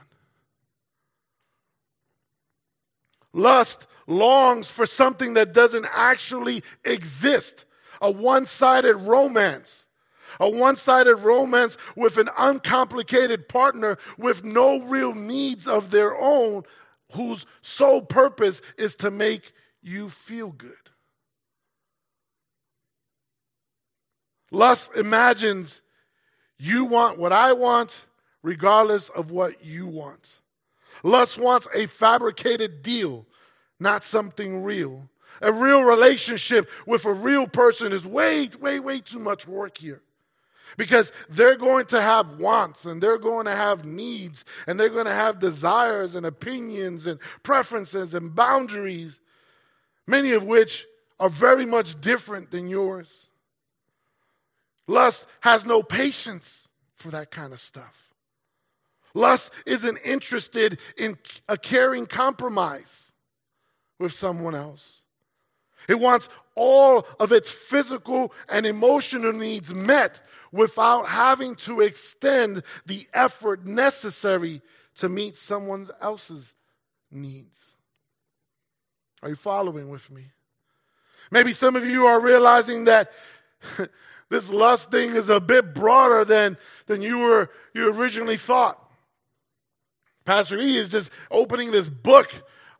Lust 3.34 3.88
longs 4.08 4.72
for 4.72 4.86
something 4.86 5.36
that 5.36 5.54
doesn't 5.54 5.86
actually 5.94 6.64
exist, 6.84 7.66
a 8.02 8.12
one 8.12 8.46
sided 8.46 8.96
romance 8.96 9.87
a 10.40 10.50
one 10.50 10.76
sided 10.76 11.18
romance 11.18 11.78
with 11.96 12.18
an 12.18 12.30
uncomplicated 12.38 13.48
partner 13.48 13.98
with 14.18 14.44
no 14.44 14.82
real 14.82 15.14
needs 15.14 15.68
of 15.68 15.92
their 15.92 16.18
own, 16.20 16.64
whose 17.14 17.46
sole 17.62 18.02
purpose 18.02 18.62
is 18.78 18.96
to 18.98 19.12
make 19.12 19.54
you 19.82 20.10
feel 20.10 20.50
good. 20.50 20.72
Lust 24.52 24.92
imagines 24.96 25.82
you 26.58 26.86
want 26.86 27.18
what 27.18 27.34
I 27.34 27.54
want, 27.54 28.06
regardless 28.44 29.10
of 29.10 29.32
what 29.32 29.64
you 29.64 29.88
want. 29.88 30.42
Lust 31.04 31.38
wants 31.38 31.68
a 31.76 31.86
fabricated 31.86 32.82
deal, 32.82 33.26
not 33.80 34.04
something 34.04 34.64
real. 34.64 35.10
A 35.42 35.52
real 35.52 35.84
relationship 35.84 36.68
with 36.88 37.06
a 37.06 37.14
real 37.14 37.46
person 37.46 37.94
is 37.94 38.08
way, 38.08 38.50
way, 38.60 38.80
way 38.80 39.00
too 39.00 39.20
much 39.20 39.48
work 39.48 39.78
here 39.78 40.02
because 40.76 41.12
they're 41.30 41.56
going 41.56 41.86
to 41.86 42.02
have 42.02 42.40
wants 42.40 42.86
and 42.86 43.02
they're 43.02 43.18
going 43.18 43.46
to 43.46 43.56
have 43.56 43.86
needs 43.86 44.44
and 44.68 44.80
they're 44.80 44.90
going 44.90 45.06
to 45.06 45.12
have 45.12 45.40
desires 45.40 46.16
and 46.16 46.26
opinions 46.26 47.08
and 47.08 47.20
preferences 47.44 48.14
and 48.14 48.36
boundaries, 48.36 49.20
many 50.06 50.32
of 50.32 50.44
which 50.44 50.86
are 51.20 51.30
very 51.30 51.66
much 51.66 52.00
different 52.02 52.52
than 52.52 52.68
yours. 52.68 53.28
Lust 54.88 55.26
has 55.42 55.66
no 55.66 55.82
patience 55.84 56.68
for 56.96 57.10
that 57.12 57.32
kind 57.32 57.54
of 57.54 57.60
stuff. 57.60 58.14
Lust 59.14 59.52
isn't 59.66 59.98
interested 60.06 60.78
in 60.98 61.18
a 61.48 61.58
caring 61.58 62.06
compromise 62.06 63.12
with 64.00 64.14
someone 64.14 64.56
else. 64.56 65.02
It 65.90 66.00
wants 66.00 66.30
all 66.56 67.08
of 67.20 67.32
its 67.32 67.50
physical 67.50 68.34
and 68.50 68.66
emotional 68.66 69.34
needs 69.34 69.74
met 69.74 70.22
without 70.52 71.08
having 71.08 71.56
to 71.56 71.82
extend 71.82 72.64
the 72.86 73.08
effort 73.14 73.66
necessary 73.66 74.62
to 74.96 75.10
meet 75.10 75.36
someone 75.36 75.88
else's 76.02 76.54
needs. 77.12 77.78
Are 79.22 79.30
you 79.30 79.36
following 79.36 79.90
with 79.90 80.10
me? 80.12 80.26
Maybe 81.32 81.52
some 81.54 81.76
of 81.76 81.86
you 81.86 82.06
are 82.06 82.20
realizing 82.20 82.86
that 82.86 83.12
this 84.30 84.52
lust 84.52 84.92
thing 84.92 85.16
is 85.16 85.30
a 85.30 85.40
bit 85.40 85.74
broader 85.74 86.24
than, 86.24 86.58
than 86.86 87.02
you 87.02 87.20
were 87.20 87.50
you 87.74 87.92
originally 87.92 88.38
thought. 88.38 88.82
Pastor 90.26 90.60
E 90.60 90.78
is 90.78 90.90
just 90.90 91.12
opening 91.32 91.72
this 91.72 91.88
book 91.88 92.30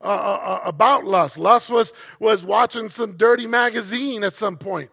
uh, 0.02 0.04
uh, 0.06 0.60
about 0.66 1.06
lust. 1.06 1.38
Lust 1.38 1.70
was, 1.70 1.94
was 2.20 2.44
watching 2.44 2.90
some 2.90 3.14
dirty 3.14 3.48
magazine 3.48 4.24
at 4.24 4.34
some 4.34 4.58
point. 4.58 4.90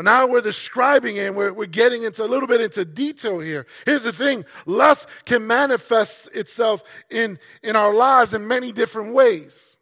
Well, 0.00 0.04
now 0.06 0.26
we're 0.26 0.40
describing 0.40 1.16
it 1.16 1.26
and 1.26 1.36
we're, 1.36 1.52
we're 1.52 1.66
getting 1.66 2.04
into 2.04 2.24
a 2.24 2.26
little 2.26 2.46
bit 2.48 2.62
into 2.62 2.86
detail 2.86 3.38
here. 3.38 3.66
Here's 3.84 4.04
the 4.04 4.14
thing 4.14 4.46
lust 4.64 5.06
can 5.26 5.46
manifest 5.46 6.34
itself 6.34 6.82
in, 7.10 7.38
in 7.62 7.76
our 7.76 7.92
lives 7.92 8.32
in 8.32 8.48
many 8.48 8.72
different 8.72 9.12
ways. 9.12 9.76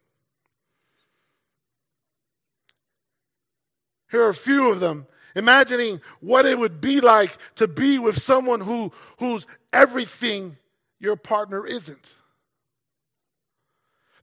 Here 4.11 4.21
are 4.21 4.27
a 4.27 4.33
few 4.33 4.69
of 4.69 4.81
them. 4.81 5.07
Imagining 5.37 6.01
what 6.19 6.45
it 6.45 6.59
would 6.59 6.81
be 6.81 6.99
like 6.99 7.37
to 7.55 7.69
be 7.69 7.97
with 7.97 8.21
someone 8.21 8.59
who, 8.59 8.91
who's 9.19 9.47
everything 9.71 10.57
your 10.99 11.15
partner 11.15 11.65
isn't. 11.65 12.11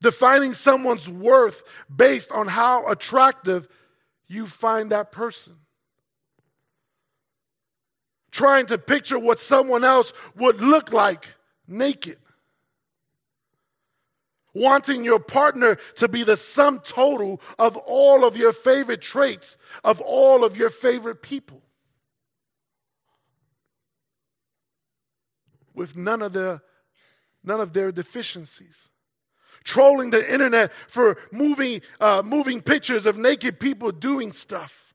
Defining 0.02 0.52
someone's 0.52 1.08
worth 1.08 1.62
based 1.88 2.30
on 2.32 2.48
how 2.48 2.86
attractive 2.86 3.66
you 4.28 4.46
find 4.46 4.92
that 4.92 5.10
person. 5.10 5.56
Trying 8.36 8.66
to 8.66 8.76
picture 8.76 9.18
what 9.18 9.40
someone 9.40 9.82
else 9.82 10.12
would 10.34 10.60
look 10.60 10.92
like 10.92 11.26
naked. 11.66 12.18
Wanting 14.52 15.06
your 15.06 15.20
partner 15.20 15.78
to 15.94 16.06
be 16.06 16.22
the 16.22 16.36
sum 16.36 16.80
total 16.80 17.40
of 17.58 17.78
all 17.78 18.26
of 18.26 18.36
your 18.36 18.52
favorite 18.52 19.00
traits, 19.00 19.56
of 19.82 20.02
all 20.02 20.44
of 20.44 20.54
your 20.54 20.68
favorite 20.68 21.22
people. 21.22 21.62
With 25.72 25.96
none 25.96 26.20
of 26.20 26.34
their, 26.34 26.60
none 27.42 27.62
of 27.62 27.72
their 27.72 27.90
deficiencies 27.90 28.90
trolling 29.64 30.10
the 30.10 30.30
internet 30.30 30.74
for 30.88 31.16
moving, 31.32 31.80
uh, 32.02 32.22
moving 32.22 32.60
pictures 32.60 33.06
of 33.06 33.16
naked 33.16 33.58
people 33.58 33.92
doing 33.92 34.30
stuff, 34.30 34.85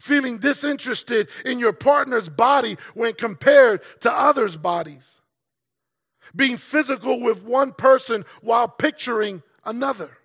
feeling 0.00 0.38
disinterested 0.38 1.28
in 1.44 1.58
your 1.58 1.72
partner's 1.72 2.28
body 2.28 2.76
when 2.94 3.14
compared 3.14 3.82
to 4.00 4.12
others' 4.12 4.56
bodies, 4.56 5.20
being 6.34 6.56
physical 6.56 7.20
with 7.20 7.42
one 7.42 7.72
person 7.72 8.24
while 8.42 8.68
picturing 8.68 9.42
another, 9.64 10.18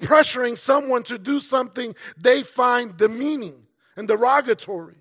pressuring 0.00 0.56
someone 0.56 1.02
to 1.04 1.18
do 1.18 1.40
something 1.40 1.94
they 2.16 2.42
find 2.42 2.96
demeaning 2.96 3.66
and 3.96 4.08
derogatory. 4.08 4.96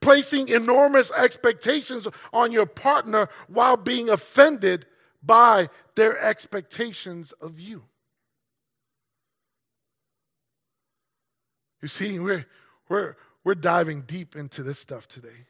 Placing 0.00 0.48
enormous 0.48 1.12
expectations 1.12 2.08
on 2.32 2.52
your 2.52 2.64
partner 2.64 3.28
while 3.48 3.76
being 3.76 4.08
offended 4.08 4.86
by 5.22 5.68
their 5.94 6.18
expectations 6.18 7.32
of 7.32 7.60
you. 7.60 7.84
You 11.84 11.88
see, 11.88 12.18
we're, 12.18 12.46
we're, 12.88 13.14
we're 13.44 13.54
diving 13.54 14.04
deep 14.06 14.36
into 14.36 14.62
this 14.62 14.78
stuff 14.78 15.06
today. 15.06 15.44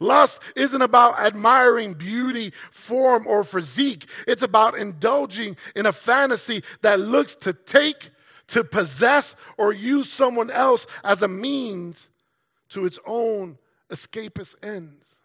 Lust 0.00 0.40
isn't 0.56 0.82
about 0.82 1.20
admiring 1.20 1.94
beauty, 1.94 2.52
form, 2.72 3.24
or 3.28 3.44
physique. 3.44 4.08
It's 4.26 4.42
about 4.42 4.76
indulging 4.76 5.56
in 5.76 5.86
a 5.86 5.92
fantasy 5.92 6.64
that 6.82 6.98
looks 6.98 7.36
to 7.36 7.52
take, 7.52 8.10
to 8.48 8.64
possess, 8.64 9.36
or 9.56 9.72
use 9.72 10.10
someone 10.10 10.50
else 10.50 10.84
as 11.04 11.22
a 11.22 11.28
means 11.28 12.10
to 12.70 12.84
its 12.84 12.98
own 13.06 13.56
escapist 13.90 14.56
ends. 14.64 15.20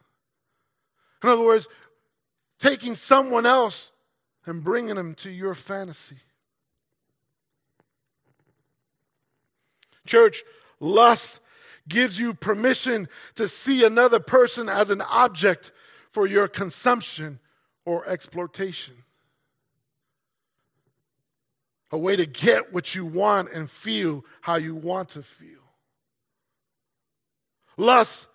In 1.23 1.29
other 1.29 1.43
words, 1.43 1.67
taking 2.59 2.93
someone 2.93 3.47
else 3.47 3.89
and 4.45 4.63
bringing 4.63 4.93
them 4.93 5.15
to 5.15 5.31
your 5.31 5.55
fantasy. 5.55 6.17
Church, 10.09 10.43
lust 10.79 11.39
gives 11.87 12.19
you 12.19 12.33
permission 12.33 13.07
to 13.35 13.47
see 13.47 13.85
another 13.85 14.19
person 14.19 14.67
as 14.67 14.89
an 14.89 15.03
object 15.03 15.71
for 16.09 16.25
your 16.25 16.47
consumption 16.47 17.39
or 17.85 18.07
exploitation. 18.09 18.95
A 21.91 21.97
way 21.97 22.15
to 22.15 22.25
get 22.25 22.73
what 22.73 22.95
you 22.95 23.05
want 23.05 23.51
and 23.53 23.69
feel 23.69 24.25
how 24.41 24.55
you 24.55 24.73
want 24.73 25.09
to 25.09 25.21
feel. 25.21 25.59
Lust 27.77 28.27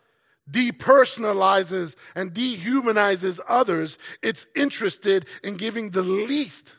depersonalizes 0.48 1.96
and 2.14 2.32
dehumanizes 2.32 3.40
others, 3.48 3.98
it's 4.22 4.46
interested 4.54 5.26
in 5.42 5.56
giving 5.56 5.90
the 5.90 6.02
least 6.02 6.76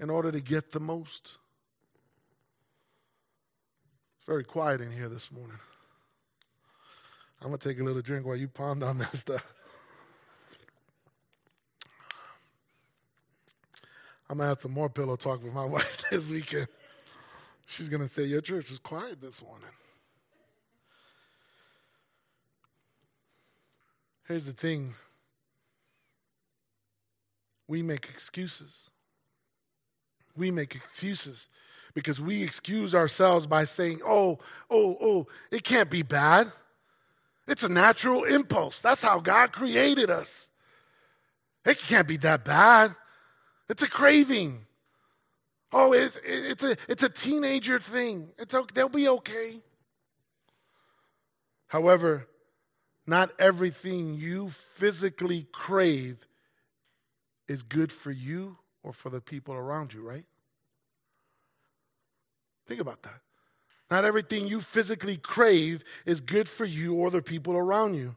in 0.00 0.10
order 0.10 0.32
to 0.32 0.40
get 0.40 0.72
the 0.72 0.80
most. 0.80 1.38
Very 4.32 4.44
quiet 4.44 4.80
in 4.80 4.90
here 4.90 5.10
this 5.10 5.30
morning. 5.30 5.58
I'm 7.42 7.48
going 7.48 7.58
to 7.58 7.68
take 7.68 7.78
a 7.78 7.84
little 7.84 8.00
drink 8.00 8.24
while 8.24 8.34
you 8.34 8.48
ponder 8.48 8.86
on 8.86 8.96
that 8.96 9.14
stuff. 9.18 9.44
I'm 14.30 14.38
going 14.38 14.46
to 14.46 14.48
have 14.48 14.60
some 14.62 14.72
more 14.72 14.88
pillow 14.88 15.16
talk 15.16 15.44
with 15.44 15.52
my 15.52 15.64
wife 15.66 16.02
this 16.10 16.30
weekend. 16.30 16.66
She's 17.66 17.90
going 17.90 18.00
to 18.00 18.08
say, 18.08 18.24
Your 18.24 18.40
church 18.40 18.70
is 18.70 18.78
quiet 18.78 19.20
this 19.20 19.42
morning. 19.42 19.68
Here's 24.26 24.46
the 24.46 24.54
thing 24.54 24.94
we 27.68 27.82
make 27.82 28.08
excuses. 28.08 28.88
We 30.34 30.50
make 30.50 30.74
excuses 30.74 31.48
because 31.94 32.20
we 32.20 32.42
excuse 32.42 32.94
ourselves 32.94 33.46
by 33.46 33.64
saying, 33.64 34.00
oh, 34.06 34.38
oh, 34.70 34.96
oh, 35.00 35.26
it 35.50 35.64
can't 35.64 35.90
be 35.90 36.02
bad. 36.02 36.50
It's 37.46 37.64
a 37.64 37.68
natural 37.68 38.24
impulse. 38.24 38.80
That's 38.80 39.02
how 39.02 39.20
God 39.20 39.52
created 39.52 40.10
us. 40.10 40.48
It 41.64 41.78
can't 41.78 42.08
be 42.08 42.16
that 42.18 42.44
bad. 42.44 42.94
It's 43.68 43.82
a 43.82 43.88
craving. 43.88 44.66
Oh, 45.72 45.92
it's, 45.92 46.18
it's, 46.24 46.64
a, 46.64 46.76
it's 46.88 47.02
a 47.02 47.08
teenager 47.08 47.78
thing. 47.78 48.28
It's, 48.38 48.54
okay. 48.54 48.72
they'll 48.74 48.88
be 48.88 49.08
okay. 49.08 49.62
However, 51.68 52.28
not 53.06 53.32
everything 53.38 54.14
you 54.14 54.50
physically 54.50 55.46
crave 55.52 56.26
is 57.48 57.62
good 57.62 57.90
for 57.90 58.10
you 58.10 58.58
or 58.82 58.92
for 58.92 59.10
the 59.10 59.20
people 59.20 59.54
around 59.54 59.92
you, 59.92 60.06
right? 60.06 60.26
Think 62.72 62.80
about 62.80 63.02
that. 63.02 63.20
Not 63.90 64.06
everything 64.06 64.48
you 64.48 64.58
physically 64.62 65.18
crave 65.18 65.84
is 66.06 66.22
good 66.22 66.48
for 66.48 66.64
you 66.64 66.94
or 66.94 67.10
the 67.10 67.20
people 67.20 67.54
around 67.54 67.92
you. 67.96 68.16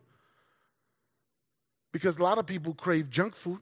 Because 1.92 2.20
a 2.20 2.24
lot 2.24 2.38
of 2.38 2.46
people 2.46 2.74
crave 2.74 3.10
junk 3.10 3.36
food, 3.36 3.60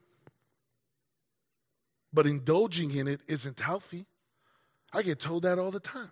but 2.14 2.28
indulging 2.28 2.92
in 2.92 3.08
it 3.08 3.22
isn't 3.28 3.60
healthy. 3.60 4.06
I 4.94 5.02
get 5.02 5.20
told 5.20 5.42
that 5.46 5.58
all 5.58 5.72
the 5.72 5.80
time. 5.80 6.12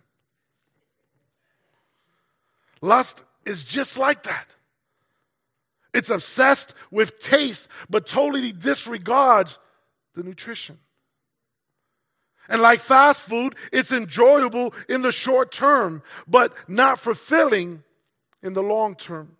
Lust 2.80 3.22
is 3.46 3.62
just 3.62 3.96
like 3.96 4.24
that. 4.24 4.48
It's 5.94 6.10
obsessed 6.10 6.74
with 6.90 7.20
taste, 7.20 7.68
but 7.88 8.08
totally 8.08 8.50
disregards 8.50 9.60
the 10.16 10.24
nutrition. 10.24 10.80
And 12.48 12.60
like 12.60 12.80
fast 12.80 13.22
food, 13.22 13.54
it's 13.72 13.92
enjoyable 13.92 14.74
in 14.88 15.02
the 15.02 15.12
short 15.12 15.52
term, 15.52 16.02
but 16.26 16.52
not 16.68 16.98
fulfilling 16.98 17.82
in 18.42 18.52
the 18.52 18.62
long 18.62 18.94
term. 18.94 19.36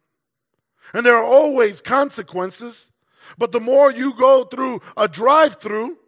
And 0.95 1.05
there 1.05 1.17
are 1.17 1.25
always 1.25 1.81
consequences, 1.81 2.91
but 3.38 3.53
the 3.53 3.61
more 3.61 3.91
you 3.91 4.15
go 4.15 4.45
through 4.45 4.81
a 4.97 5.09
drive 5.09 5.57
through, 5.57 5.99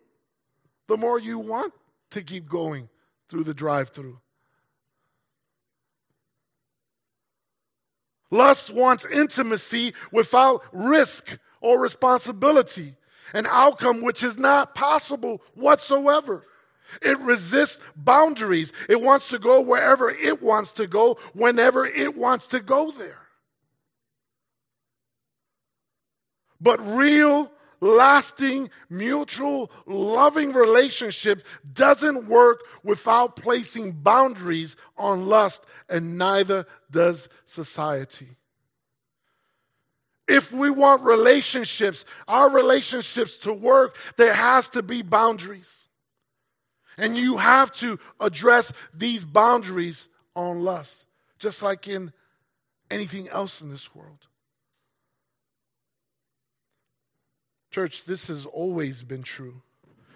the 0.88 0.96
more 0.96 1.18
you 1.18 1.38
want 1.38 1.72
to 2.11 2.22
keep 2.22 2.48
going 2.48 2.88
through 3.28 3.44
the 3.44 3.54
drive 3.54 3.90
through. 3.90 4.20
Lust 8.30 8.72
wants 8.72 9.07
intimacy 9.07 9.94
without 10.11 10.62
risk 10.72 11.38
or 11.61 11.80
responsibility, 11.80 12.94
an 13.33 13.46
outcome 13.48 14.02
which 14.02 14.22
is 14.22 14.37
not 14.37 14.74
possible 14.74 15.40
whatsoever. 15.54 16.44
It 17.03 17.18
resists 17.20 17.81
boundaries. 17.97 18.73
It 18.88 19.01
wants 19.01 19.29
to 19.29 19.38
go 19.38 19.61
wherever 19.61 20.11
it 20.11 20.42
wants 20.42 20.73
to 20.73 20.87
go, 20.87 21.18
whenever 21.33 21.85
it 21.85 22.16
wants 22.16 22.47
to 22.49 22.61
go 22.61 22.90
there. 22.90 23.20
But 26.61 26.81
real, 26.87 27.51
lasting, 27.81 28.70
mutual, 28.88 29.70
loving 29.87 30.53
relationship 30.53 31.44
doesn't 31.70 32.27
work 32.27 32.61
without 32.83 33.37
placing 33.37 33.92
boundaries 33.92 34.77
on 34.97 35.27
lust, 35.27 35.64
and 35.88 36.16
neither 36.16 36.66
does 36.90 37.29
society. 37.44 38.37
If 40.27 40.53
we 40.53 40.70
want 40.70 41.03
relationships, 41.03 42.07
our 42.27 42.49
relationships 42.49 43.37
to 43.38 43.53
work, 43.53 43.97
there 44.16 44.33
has 44.33 44.70
to 44.70 44.83
be 44.83 45.03
boundaries. 45.03 45.84
And 46.96 47.16
you 47.16 47.38
have 47.38 47.72
to 47.72 47.98
address 48.20 48.72
these 48.92 49.24
boundaries 49.24 50.09
on 50.37 50.62
lust, 50.64 51.07
just 51.38 51.62
like 51.62 51.88
in 51.88 52.12
anything 52.90 53.28
else 53.28 53.61
in 53.61 53.70
this 53.70 53.94
world. 53.94 54.26
Church, 57.70 58.04
this 58.04 58.28
has 58.28 58.46
always 58.46 59.02
been 59.02 59.22
true. 59.22 59.62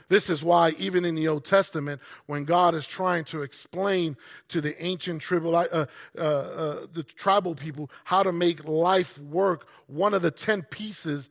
This 0.09 0.31
is 0.31 0.43
why, 0.43 0.71
even 0.79 1.05
in 1.05 1.15
the 1.15 1.29
Old 1.29 1.45
Testament, 1.45 2.01
when 2.27 2.45
God 2.45 2.75
is 2.75 2.87
trying 2.87 3.25
to 3.25 3.43
explain 3.43 4.17
to 4.49 4.61
the 4.61 4.81
ancient 4.83 5.21
tribal, 5.21 5.55
uh, 5.55 5.65
uh, 5.73 6.21
uh, 6.21 6.77
the 6.93 7.03
tribal 7.03 7.55
people 7.55 7.91
how 8.05 8.23
to 8.23 8.33
make 8.33 8.65
life 8.65 9.19
work, 9.19 9.69
one 9.87 10.15
of 10.15 10.23
the 10.23 10.31
10 10.31 10.63
pieces 10.63 11.29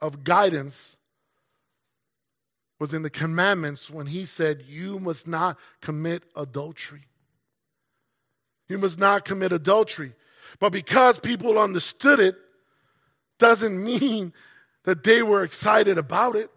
of 0.00 0.22
guidance 0.22 0.98
was 2.78 2.92
in 2.92 3.02
the 3.02 3.10
commandments 3.10 3.88
when 3.88 4.06
he 4.06 4.24
said, 4.24 4.64
You 4.66 4.98
must 4.98 5.26
not 5.26 5.58
commit 5.80 6.24
adultery. 6.36 7.02
You 8.68 8.78
must 8.78 8.98
not 8.98 9.24
commit 9.24 9.52
adultery. 9.52 10.14
But 10.58 10.70
because 10.70 11.18
people 11.18 11.58
understood 11.58 12.20
it, 12.20 12.36
doesn't 13.38 13.82
mean 13.82 14.32
that 14.84 15.02
they 15.02 15.22
were 15.22 15.42
excited 15.42 15.98
about 15.98 16.36
it. 16.36 16.50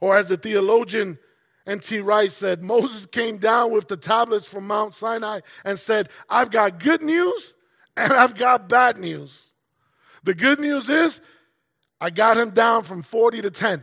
Or 0.00 0.16
as 0.16 0.28
the 0.28 0.36
theologian 0.36 1.18
N.T. 1.66 2.00
Wright 2.00 2.30
said, 2.30 2.62
Moses 2.62 3.06
came 3.06 3.38
down 3.38 3.70
with 3.70 3.86
the 3.86 3.96
tablets 3.96 4.46
from 4.46 4.66
Mount 4.66 4.94
Sinai 4.94 5.40
and 5.64 5.78
said, 5.78 6.08
I've 6.28 6.50
got 6.50 6.80
good 6.80 7.02
news 7.02 7.54
and 7.96 8.12
I've 8.12 8.34
got 8.34 8.68
bad 8.68 8.98
news. 8.98 9.52
The 10.24 10.34
good 10.34 10.58
news 10.58 10.88
is 10.88 11.20
I 12.02 12.10
got 12.10 12.36
him 12.36 12.50
down 12.50 12.82
from 12.82 13.02
40 13.02 13.42
to 13.42 13.50
10. 13.52 13.80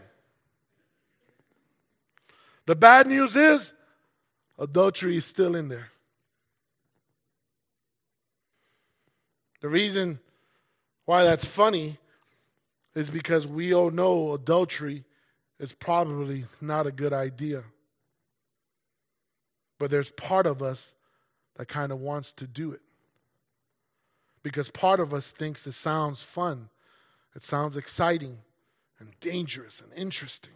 The 2.66 2.76
bad 2.76 3.08
news 3.08 3.34
is 3.38 3.72
adultery 4.60 5.16
is 5.16 5.26
still 5.26 5.56
in 5.56 5.70
there. 5.70 5.88
The 9.62 9.70
reason 9.70 10.20
why 11.06 11.24
that's 11.24 11.46
funny 11.46 11.98
is 12.94 13.10
because 13.10 13.48
we 13.48 13.74
all 13.74 13.90
know 13.90 14.34
adultery 14.34 15.06
is 15.58 15.72
probably 15.72 16.44
not 16.60 16.86
a 16.88 16.92
good 16.92 17.14
idea. 17.14 17.64
But 19.78 19.92
there's 19.92 20.12
part 20.12 20.46
of 20.46 20.62
us 20.62 20.94
that 21.56 21.70
kind 21.70 21.94
of 21.94 22.02
wants 22.02 22.34
to 22.34 22.48
do 22.48 22.74
it. 22.74 22.82
Because 24.44 24.70
part 24.70 25.00
of 25.00 25.14
us 25.14 25.32
thinks 25.32 25.66
it 25.66 25.72
sounds 25.72 26.22
fun, 26.22 26.68
it 27.36 27.44
sounds 27.44 27.78
exciting 27.78 28.40
and 29.00 29.20
dangerous 29.20 29.82
and 29.82 29.92
interesting. 29.94 30.54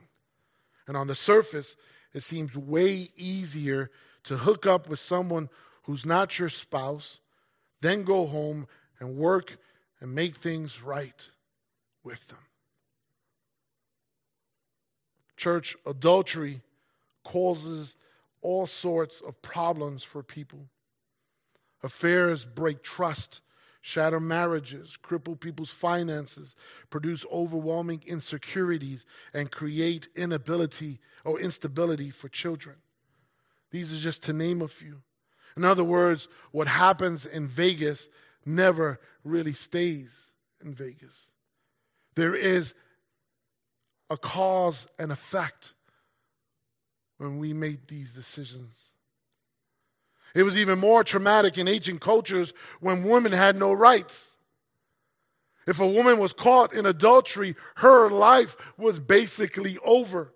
And 0.87 0.97
on 0.97 1.07
the 1.07 1.15
surface, 1.15 1.75
it 2.13 2.23
seems 2.23 2.55
way 2.55 3.09
easier 3.15 3.89
to 4.23 4.37
hook 4.37 4.65
up 4.65 4.87
with 4.87 4.99
someone 4.99 5.49
who's 5.83 6.05
not 6.05 6.39
your 6.39 6.49
spouse, 6.49 7.19
then 7.81 8.03
go 8.03 8.25
home 8.25 8.67
and 8.99 9.15
work 9.15 9.57
and 9.99 10.13
make 10.13 10.35
things 10.35 10.81
right 10.81 11.29
with 12.03 12.27
them. 12.27 12.37
Church, 15.37 15.75
adultery 15.85 16.61
causes 17.23 17.95
all 18.41 18.65
sorts 18.65 19.21
of 19.21 19.41
problems 19.41 20.03
for 20.03 20.23
people. 20.23 20.67
Affairs 21.81 22.45
break 22.45 22.83
trust, 22.83 23.41
shatter 23.85 24.21
marriages, 24.21 24.97
cripple 25.03 25.37
people's 25.37 25.69
finances, 25.69 26.55
produce 26.89 27.25
overwhelming 27.29 28.01
insecurities, 28.07 29.05
and 29.33 29.51
create 29.51 30.07
inability 30.15 30.99
or 31.25 31.37
instability 31.37 32.09
for 32.09 32.29
children. 32.29 32.77
These 33.71 33.93
are 33.93 33.97
just 33.97 34.23
to 34.23 34.33
name 34.33 34.61
a 34.61 34.69
few. 34.69 35.01
In 35.57 35.65
other 35.65 35.83
words, 35.83 36.29
what 36.51 36.69
happens 36.69 37.25
in 37.25 37.45
Vegas 37.45 38.07
never 38.45 39.01
really 39.25 39.51
stays 39.51 40.31
in 40.63 40.73
Vegas. 40.73 41.27
There 42.15 42.33
is 42.33 42.73
a 44.09 44.15
cause 44.15 44.87
and 44.97 45.11
effect 45.11 45.73
when 47.17 47.37
we 47.37 47.51
make 47.51 47.87
these 47.87 48.13
decisions. 48.13 48.92
It 50.33 50.43
was 50.43 50.57
even 50.57 50.79
more 50.79 51.03
traumatic 51.03 51.57
in 51.57 51.67
ancient 51.67 52.01
cultures 52.01 52.53
when 52.79 53.03
women 53.03 53.31
had 53.31 53.55
no 53.55 53.71
rights. 53.71 54.35
If 55.67 55.79
a 55.79 55.87
woman 55.87 56.17
was 56.17 56.33
caught 56.33 56.73
in 56.73 56.85
adultery, 56.85 57.55
her 57.75 58.09
life 58.09 58.55
was 58.77 58.99
basically 58.99 59.77
over. 59.85 60.33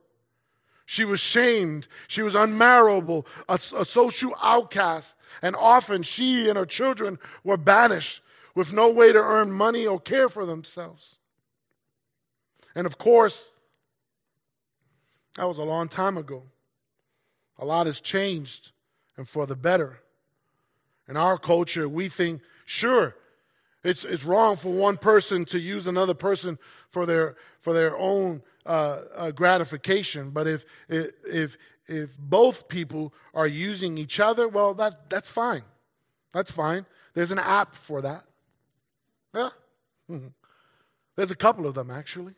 She 0.86 1.03
was 1.03 1.19
shamed. 1.19 1.88
She 2.07 2.21
was 2.21 2.33
unmarriable, 2.33 3.27
a, 3.49 3.55
a, 3.55 3.83
social 3.83 4.33
outcast. 4.41 5.15
And 5.41 5.55
often 5.55 6.03
she 6.03 6.47
and 6.47 6.57
her 6.57 6.65
children 6.65 7.19
were 7.43 7.57
banished 7.57 8.21
with 8.55 8.71
no 8.71 8.89
way 8.89 9.12
to 9.12 9.19
earn 9.19 9.51
money 9.51 9.86
or 9.86 9.99
care 9.99 10.29
for 10.29 10.45
themselves. 10.45 11.17
And 12.73 12.88
of 12.88 12.97
course, 12.97 13.49
that 15.36 15.47
was 15.47 15.57
a 15.57 15.63
long 15.63 15.89
time 15.89 16.17
ago. 16.17 16.43
A 17.60 17.65
lot 17.65 17.86
has 17.88 17.99
changed 17.99 18.71
and 19.17 19.27
for 19.27 19.45
the 19.45 19.56
better. 19.56 19.99
In 21.08 21.17
our 21.17 21.38
culture, 21.38 21.89
we 21.89 22.10
think, 22.10 22.41
sure, 22.65 23.15
it's, 23.84 24.03
it's 24.03 24.25
wrong 24.25 24.56
for 24.56 24.71
one 24.71 24.97
person 24.97 25.45
to 25.45 25.60
use 25.60 25.88
another 25.88 26.13
person 26.13 26.60
for 26.89 27.06
their, 27.06 27.36
for 27.62 27.73
their 27.73 27.97
own 27.97 28.41
uh, 28.65 29.01
uh, 29.15 29.32
gratification. 29.32 30.32
But 30.32 30.47
if, 30.47 30.65
if, 30.89 31.58
if 31.88 32.17
both 32.17 32.67
people 32.67 33.13
are 33.34 33.47
using 33.47 33.97
each 33.97 34.19
other, 34.19 34.47
well, 34.47 34.73
that, 34.75 35.10
that's 35.10 35.30
fine. 35.30 35.63
That's 36.34 36.51
fine. 36.51 36.86
There's 37.13 37.32
an 37.32 37.39
app 37.39 37.75
for 37.75 38.01
that. 38.01 38.25
Yeah. 39.34 39.49
There's 41.15 41.32
a 41.32 41.36
couple 41.36 41.65
of 41.65 41.73
them, 41.75 41.89
actually. 41.89 42.34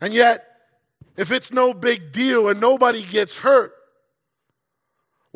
And 0.00 0.14
yet, 0.14 0.46
if 1.16 1.32
it's 1.32 1.52
no 1.52 1.74
big 1.74 2.12
deal 2.12 2.48
and 2.48 2.60
nobody 2.60 3.02
gets 3.02 3.36
hurt, 3.36 3.72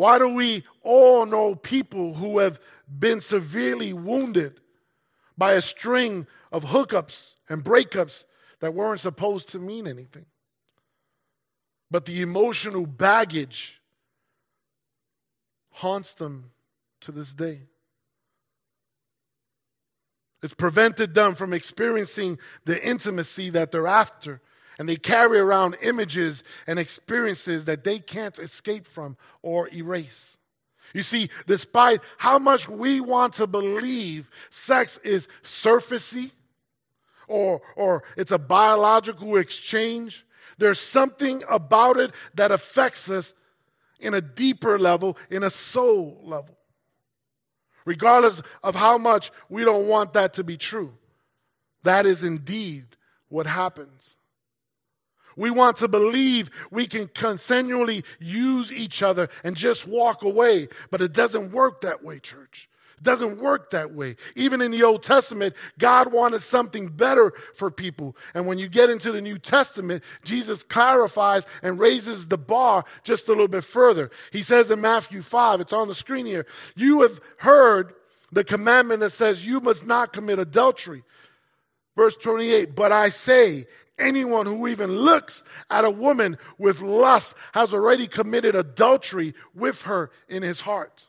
why 0.03 0.19
do 0.19 0.27
we 0.31 0.65
all 0.83 1.27
know 1.27 1.55
people 1.55 2.15
who 2.15 2.38
have 2.38 2.59
been 2.99 3.21
severely 3.21 3.93
wounded 3.93 4.59
by 5.38 5.53
a 5.53 5.62
string 5.62 6.27
of 6.51 6.65
hookups 6.65 7.37
and 7.49 7.62
breakups 7.62 8.25
that 8.59 8.75
weren't 8.75 8.99
supposed 8.99 9.51
to 9.51 9.61
mean 9.61 9.87
anything? 9.87 10.27
But 11.88 12.07
the 12.07 12.21
emotional 12.21 12.85
baggage 12.85 13.81
haunts 15.71 16.15
them 16.15 16.51
to 17.03 17.12
this 17.12 17.33
day. 17.33 17.61
It's 20.43 20.53
prevented 20.53 21.15
them 21.15 21.37
from 21.37 21.53
experiencing 21.53 22.41
the 22.65 22.85
intimacy 22.85 23.51
that 23.51 23.71
they're 23.71 23.87
after 23.87 24.41
and 24.83 24.88
they 24.88 24.97
carry 24.97 25.38
around 25.38 25.77
images 25.81 26.42
and 26.66 26.77
experiences 26.77 27.66
that 27.66 27.85
they 27.85 28.01
can't 28.01 28.37
escape 28.40 28.85
from 28.85 29.16
or 29.40 29.68
erase. 29.73 30.38
You 30.92 31.05
see, 31.05 31.29
despite 31.47 32.01
how 32.18 32.40
much 32.40 32.68
we 32.68 32.99
want 33.01 33.35
to 33.35 33.47
believe 33.47 34.29
sex 34.51 34.99
is 35.05 35.29
surfacey 35.45 36.33
or, 37.29 37.62
or 37.77 38.03
it's 38.16 38.33
a 38.33 38.40
biological 38.40 39.37
exchange, 39.37 40.27
there's 40.59 40.81
something 40.81 41.45
about 41.49 41.97
it 41.97 42.11
that 42.35 42.51
affects 42.51 43.09
us 43.09 43.35
in 44.01 44.14
a 44.14 44.21
deeper 44.21 44.81
level, 44.81 45.16
in 45.31 45.45
a 45.45 45.51
soul 45.51 46.18
level. 46.25 46.59
Regardless 47.85 48.42
of 48.64 48.75
how 48.75 48.99
much 48.99 49.31
we 49.49 49.64
don't 49.64 49.87
want 49.87 50.14
that 50.14 50.35
to 50.35 50.42
be 50.42 50.57
true, 50.57 50.95
that 51.85 52.05
is 52.05 52.25
indeed 52.25 52.97
what 53.29 53.47
happens. 53.47 54.16
We 55.37 55.51
want 55.51 55.77
to 55.79 55.88
believe 55.88 56.51
we 56.71 56.87
can 56.87 57.09
continually 57.09 58.05
use 58.21 58.73
each 58.73 59.03
other 59.03 59.29
and 59.45 59.57
just 59.57 59.87
walk 59.87 60.23
away, 60.23 60.68
but 60.90 61.03
it 61.03 61.12
doesn't 61.12 61.53
work 61.53 61.83
that 61.83 62.03
way, 62.03 62.18
church. 62.18 62.68
It 62.99 63.05
doesn't 63.05 63.40
work 63.40 63.71
that 63.71 63.92
way. 63.92 64.16
Even 64.37 64.61
in 64.61 64.71
the 64.71 64.85
Old 64.85 65.03
Testament, 65.03 65.57
God 65.79 66.12
wanted 66.12 66.40
something 66.40 66.88
better 66.88 67.33
for 67.55 67.71
people. 67.71 68.16
And 68.33 68.47
when 68.47 68.59
you 68.59 68.68
get 68.68 68.90
into 68.90 69.11
the 69.11 69.21
New 69.21 69.38
Testament, 69.38 70.05
Jesus 70.25 70.62
clarifies 70.62 71.47
and 71.62 71.81
raises 71.81 72.29
the 72.29 72.38
bar 72.38 72.85
just 73.03 73.27
a 73.27 73.33
little 73.33 73.49
bit 73.49 73.64
further. 73.64 74.11
He 74.33 74.42
says 74.42 74.71
in 74.71 74.81
Matthew 74.81 75.23
5, 75.23 75.61
it's 75.61 75.73
on 75.73 75.88
the 75.88 75.95
screen 75.95 76.27
here, 76.27 76.47
you 76.77 77.03
have 77.03 77.21
heard 77.38 77.95
the 78.31 78.45
commandment 78.45 79.01
that 79.01 79.11
says 79.11 79.45
you 79.45 79.61
must 79.61 79.87
not 79.87 80.12
commit 80.12 80.38
adultery. 80.38 81.03
Verse 81.95 82.16
28, 82.16 82.75
but 82.75 82.90
I 82.90 83.11
say, 83.11 83.66
anyone 84.03 84.47
who 84.47 84.67
even 84.69 84.95
looks 84.95 85.43
at 85.71 85.85
a 85.85 85.91
woman 85.91 86.37
with 86.59 86.83
lust 86.83 87.35
has 87.55 87.73
already 87.73 88.07
committed 88.07 88.55
adultery 88.55 89.35
with 89.55 89.83
her 89.83 90.11
in 90.29 90.43
his 90.43 90.61
heart. 90.61 91.07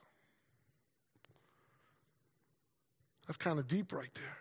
That's 3.27 3.37
kind 3.37 3.59
of 3.59 3.67
deep 3.67 3.91
right 3.91 4.13
there. 4.13 4.37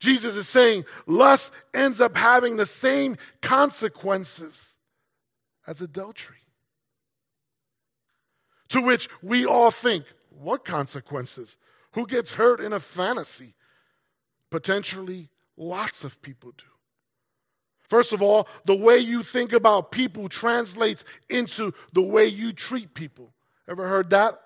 Jesus 0.00 0.34
is 0.34 0.48
saying 0.48 0.84
lust 1.06 1.52
ends 1.72 2.00
up 2.00 2.16
having 2.16 2.56
the 2.56 2.66
same 2.66 3.16
consequences 3.40 4.74
as 5.66 5.80
adultery. 5.80 6.36
To 8.70 8.80
which 8.80 9.08
we 9.22 9.46
all 9.46 9.70
think, 9.70 10.06
what 10.30 10.64
consequences? 10.64 11.56
Who 11.92 12.06
gets 12.06 12.32
hurt 12.32 12.60
in 12.60 12.72
a 12.72 12.80
fantasy? 12.80 13.54
Potentially, 14.50 15.28
lots 15.56 16.04
of 16.04 16.20
people 16.22 16.52
do. 16.56 16.64
First 17.88 18.12
of 18.12 18.22
all, 18.22 18.48
the 18.64 18.74
way 18.74 18.98
you 18.98 19.22
think 19.22 19.52
about 19.52 19.90
people 19.90 20.28
translates 20.28 21.04
into 21.28 21.74
the 21.92 22.02
way 22.02 22.26
you 22.26 22.52
treat 22.52 22.94
people. 22.94 23.34
Ever 23.68 23.86
heard 23.86 24.10
that? 24.10 24.40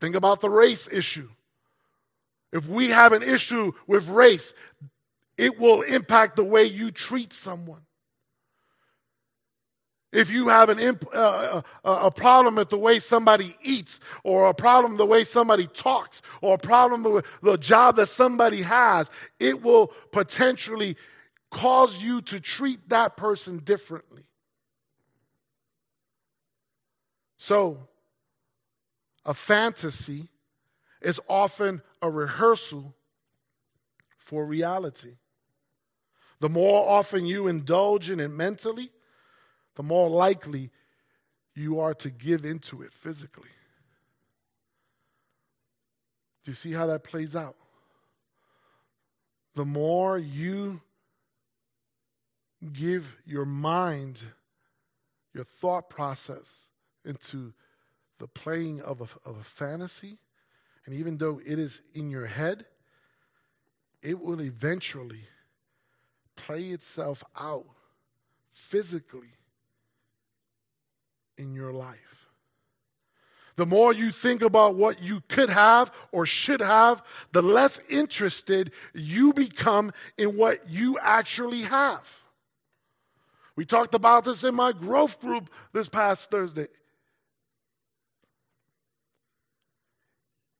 Think 0.00 0.14
about 0.14 0.40
the 0.40 0.50
race 0.50 0.88
issue. 0.92 1.28
If 2.52 2.68
we 2.68 2.88
have 2.88 3.12
an 3.12 3.22
issue 3.22 3.72
with 3.86 4.08
race, 4.08 4.54
it 5.36 5.58
will 5.58 5.82
impact 5.82 6.36
the 6.36 6.44
way 6.44 6.64
you 6.64 6.90
treat 6.90 7.32
someone. 7.32 7.85
If 10.12 10.30
you 10.30 10.48
have 10.48 10.68
an 10.68 10.78
imp, 10.78 11.04
uh, 11.12 11.62
uh, 11.84 12.00
a 12.04 12.10
problem 12.10 12.54
with 12.54 12.70
the 12.70 12.78
way 12.78 13.00
somebody 13.00 13.56
eats, 13.62 14.00
or 14.24 14.46
a 14.46 14.54
problem 14.54 14.96
the 14.96 15.06
way 15.06 15.24
somebody 15.24 15.66
talks, 15.66 16.22
or 16.40 16.54
a 16.54 16.58
problem 16.58 17.02
with 17.02 17.26
the 17.42 17.58
job 17.58 17.96
that 17.96 18.06
somebody 18.06 18.62
has, 18.62 19.10
it 19.40 19.62
will 19.62 19.88
potentially 20.12 20.96
cause 21.50 22.00
you 22.00 22.22
to 22.22 22.40
treat 22.40 22.88
that 22.88 23.16
person 23.16 23.58
differently. 23.58 24.24
So, 27.36 27.88
a 29.24 29.34
fantasy 29.34 30.28
is 31.02 31.20
often 31.28 31.82
a 32.00 32.10
rehearsal 32.10 32.94
for 34.18 34.46
reality. 34.46 35.16
The 36.40 36.48
more 36.48 36.88
often 36.88 37.26
you 37.26 37.48
indulge 37.48 38.10
in 38.10 38.20
it 38.20 38.28
mentally, 38.28 38.90
the 39.76 39.82
more 39.82 40.08
likely 40.08 40.70
you 41.54 41.78
are 41.78 41.94
to 41.94 42.10
give 42.10 42.44
into 42.44 42.82
it 42.82 42.92
physically. 42.92 43.48
Do 46.44 46.50
you 46.50 46.54
see 46.54 46.72
how 46.72 46.86
that 46.86 47.04
plays 47.04 47.36
out? 47.36 47.56
The 49.54 49.64
more 49.64 50.18
you 50.18 50.80
give 52.72 53.16
your 53.24 53.44
mind, 53.44 54.18
your 55.32 55.44
thought 55.44 55.88
process 55.88 56.64
into 57.04 57.52
the 58.18 58.26
playing 58.26 58.80
of 58.80 59.00
a, 59.00 59.28
of 59.28 59.38
a 59.38 59.44
fantasy, 59.44 60.18
and 60.84 60.94
even 60.94 61.18
though 61.18 61.40
it 61.44 61.58
is 61.58 61.82
in 61.94 62.10
your 62.10 62.26
head, 62.26 62.64
it 64.02 64.20
will 64.20 64.40
eventually 64.40 65.24
play 66.36 66.68
itself 66.68 67.24
out 67.38 67.66
physically 68.50 69.35
in 71.38 71.54
your 71.54 71.72
life. 71.72 72.28
The 73.56 73.66
more 73.66 73.92
you 73.94 74.10
think 74.10 74.42
about 74.42 74.76
what 74.76 75.02
you 75.02 75.22
could 75.28 75.48
have 75.48 75.90
or 76.12 76.26
should 76.26 76.60
have, 76.60 77.02
the 77.32 77.42
less 77.42 77.80
interested 77.88 78.70
you 78.94 79.32
become 79.32 79.92
in 80.18 80.36
what 80.36 80.68
you 80.68 80.98
actually 81.00 81.62
have. 81.62 82.20
We 83.56 83.64
talked 83.64 83.94
about 83.94 84.26
this 84.26 84.44
in 84.44 84.54
my 84.54 84.72
growth 84.72 85.18
group 85.20 85.48
this 85.72 85.88
past 85.88 86.30
Thursday. 86.30 86.66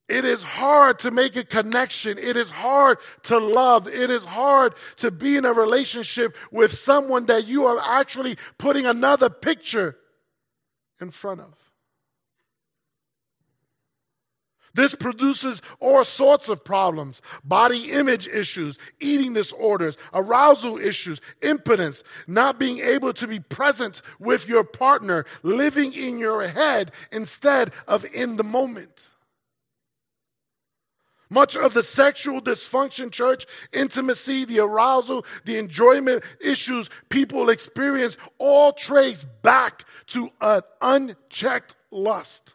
It 0.09 0.25
is 0.25 0.43
hard 0.43 1.01
to 1.01 1.11
make 1.11 1.37
a 1.37 1.45
connection. 1.45 2.17
It 2.17 2.37
is 2.37 2.49
hard 2.49 2.99
to 3.25 3.39
love. 3.39 3.89
It 3.89 4.09
is 4.09 4.25
hard 4.25 4.75
to 4.99 5.11
be 5.11 5.37
in 5.37 5.45
a 5.45 5.53
relationship 5.53 6.37
with 6.51 6.73
someone 6.73 7.27
that 7.27 7.47
you 7.47 7.67
are 7.67 7.81
actually 7.85 8.39
putting 8.57 8.87
another 8.87 9.29
picture 9.29 9.99
in 11.01 11.11
front 11.11 11.41
of. 11.41 11.55
This 14.77 14.95
produces 14.95 15.63
all 15.81 16.05
sorts 16.05 16.51
of 16.51 16.63
problems 16.63 17.23
body 17.43 17.91
image 17.93 18.29
issues, 18.29 18.79
eating 19.01 19.33
disorders, 19.33 19.97
arousal 20.13 20.77
issues, 20.77 21.19
impotence, 21.41 22.05
not 22.27 22.59
being 22.59 22.81
able 22.81 23.15
to 23.15 23.27
be 23.27 23.41
present 23.41 24.03
with 24.21 24.47
your 24.47 24.65
partner, 24.65 25.25
living 25.43 25.95
in 25.95 26.19
your 26.19 26.47
head 26.47 26.93
instead 27.11 27.73
of 27.89 28.05
in 28.13 28.37
the 28.37 28.45
moment. 28.45 29.16
Much 31.29 31.57
of 31.57 31.75
the 31.75 31.83
sexual 31.83 32.41
dysfunction, 32.41 33.11
church, 33.11 33.47
intimacy, 33.73 34.45
the 34.45 34.61
arousal, 34.61 35.25
the 35.45 35.59
enjoyment 35.59 36.23
issues 36.41 36.89
people 37.09 37.49
experience 37.51 38.17
all 38.39 38.73
trace 38.73 39.25
back 39.43 39.85
to 40.07 40.31
an 40.41 40.61
unchecked 40.81 41.75
lust. 41.91 42.55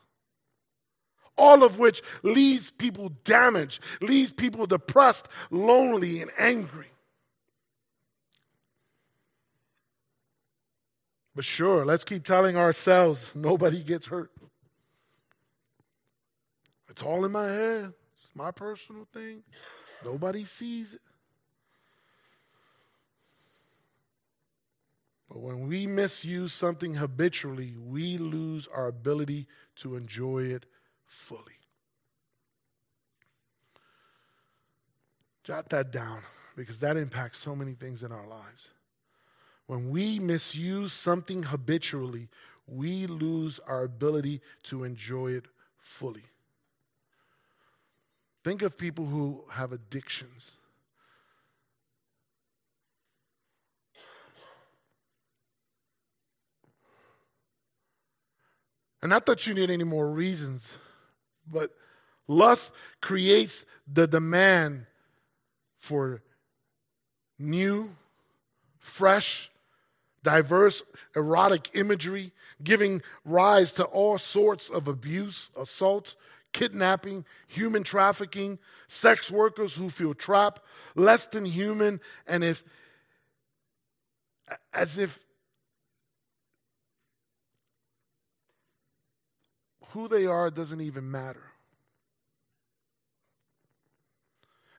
All 1.37 1.63
of 1.63 1.79
which 1.79 2.01
leaves 2.23 2.71
people 2.71 3.09
damaged, 3.23 3.81
leaves 3.99 4.31
people 4.31 4.65
depressed, 4.65 5.27
lonely, 5.49 6.21
and 6.21 6.31
angry. 6.37 6.87
But 11.35 11.45
sure, 11.45 11.85
let's 11.85 12.03
keep 12.03 12.25
telling 12.25 12.57
ourselves 12.57 13.33
nobody 13.35 13.83
gets 13.83 14.07
hurt. 14.07 14.31
It's 16.89 17.01
all 17.01 17.25
in 17.25 17.31
my 17.31 17.47
head 17.47 17.93
my 18.35 18.51
personal 18.51 19.07
thing. 19.13 19.43
Nobody 20.03 20.45
sees 20.45 20.93
it. 20.93 21.01
But 25.29 25.39
when 25.39 25.67
we 25.67 25.87
misuse 25.87 26.51
something 26.51 26.95
habitually, 26.95 27.75
we 27.77 28.17
lose 28.17 28.67
our 28.67 28.87
ability 28.87 29.47
to 29.77 29.95
enjoy 29.95 30.39
it 30.39 30.65
fully. 31.05 31.53
Jot 35.43 35.69
that 35.69 35.91
down 35.91 36.21
because 36.55 36.79
that 36.81 36.97
impacts 36.97 37.37
so 37.37 37.55
many 37.55 37.73
things 37.73 38.03
in 38.03 38.11
our 38.11 38.27
lives. 38.27 38.69
When 39.67 39.89
we 39.89 40.19
misuse 40.19 40.91
something 40.91 41.43
habitually, 41.43 42.27
we 42.67 43.07
lose 43.07 43.59
our 43.59 43.83
ability 43.83 44.41
to 44.63 44.83
enjoy 44.83 45.31
it 45.31 45.45
fully. 45.79 46.30
Think 48.43 48.61
of 48.61 48.77
people 48.77 49.05
who 49.05 49.43
have 49.51 49.71
addictions. 49.71 50.51
And 59.01 59.09
not 59.09 59.25
that 59.25 59.47
you 59.47 59.53
need 59.53 59.71
any 59.71 59.83
more 59.83 60.09
reasons, 60.09 60.77
but 61.49 61.71
lust 62.27 62.71
creates 63.01 63.65
the 63.91 64.07
demand 64.07 64.85
for 65.79 66.21
new, 67.39 67.89
fresh, 68.77 69.49
diverse, 70.23 70.83
erotic 71.15 71.71
imagery, 71.73 72.31
giving 72.63 73.01
rise 73.25 73.73
to 73.73 73.85
all 73.85 74.19
sorts 74.19 74.69
of 74.69 74.87
abuse, 74.87 75.49
assault, 75.57 76.15
kidnapping, 76.53 77.25
human 77.47 77.83
trafficking, 77.83 78.59
sex 78.87 79.31
workers 79.31 79.75
who 79.75 79.89
feel 79.89 80.13
trapped, 80.13 80.61
less 80.95 81.27
than 81.27 81.45
human, 81.45 81.99
and 82.27 82.43
if 82.43 82.63
as 84.73 84.97
if 84.97 85.19
who 89.91 90.07
they 90.07 90.25
are 90.25 90.49
doesn't 90.49 90.81
even 90.81 91.09
matter. 91.09 91.43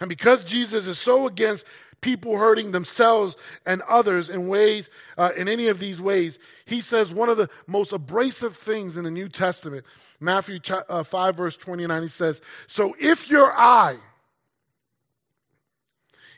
And 0.00 0.08
because 0.08 0.42
Jesus 0.42 0.86
is 0.86 0.98
so 0.98 1.26
against 1.26 1.64
people 2.02 2.36
hurting 2.36 2.72
themselves 2.72 3.36
and 3.64 3.80
others 3.88 4.28
in 4.28 4.48
ways, 4.48 4.90
uh, 5.16 5.30
in 5.38 5.48
any 5.48 5.68
of 5.68 5.78
these 5.78 6.00
ways, 6.00 6.38
he 6.66 6.82
says 6.82 7.12
one 7.12 7.30
of 7.30 7.38
the 7.38 7.48
most 7.66 7.92
abrasive 7.92 8.56
things 8.56 8.98
in 8.98 9.04
the 9.04 9.10
New 9.10 9.28
Testament 9.28 9.86
Matthew 10.20 10.60
uh, 10.88 11.02
5, 11.02 11.36
verse 11.36 11.56
29, 11.56 12.02
he 12.02 12.08
says, 12.08 12.40
So 12.68 12.94
if 13.00 13.28
your 13.28 13.52
eye, 13.52 13.96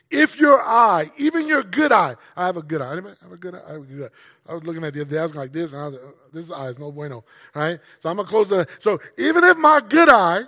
if 0.09 0.39
your 0.39 0.61
eye, 0.63 1.11
even 1.17 1.47
your 1.47 1.61
good 1.61 1.91
eye, 1.91 2.15
I 2.35 2.47
have 2.47 2.57
a 2.57 2.63
good 2.63 2.81
eye. 2.81 2.93
I 2.93 2.95
have 2.95 3.31
a 3.31 3.37
good 3.37 3.53
eye. 3.53 3.61
I, 3.67 3.73
have 3.73 3.81
a 3.81 3.85
good 3.85 4.03
eye. 4.05 4.49
I 4.49 4.53
was 4.55 4.63
looking 4.63 4.83
at 4.83 4.93
the 4.93 5.01
other 5.01 5.11
day, 5.11 5.19
I 5.19 5.23
was 5.23 5.35
like 5.35 5.53
this, 5.53 5.73
and 5.73 5.81
I 5.81 5.87
was 5.87 5.93
like, 5.93 6.03
uh, 6.03 6.11
this 6.33 6.51
eye 6.51 6.67
is 6.69 6.79
no 6.79 6.91
bueno, 6.91 7.23
right? 7.53 7.79
So 7.99 8.09
I'm 8.09 8.15
gonna 8.15 8.27
close 8.27 8.49
the. 8.49 8.67
So 8.79 8.99
even 9.17 9.43
if 9.43 9.57
my 9.57 9.81
good 9.87 10.09
eye 10.09 10.43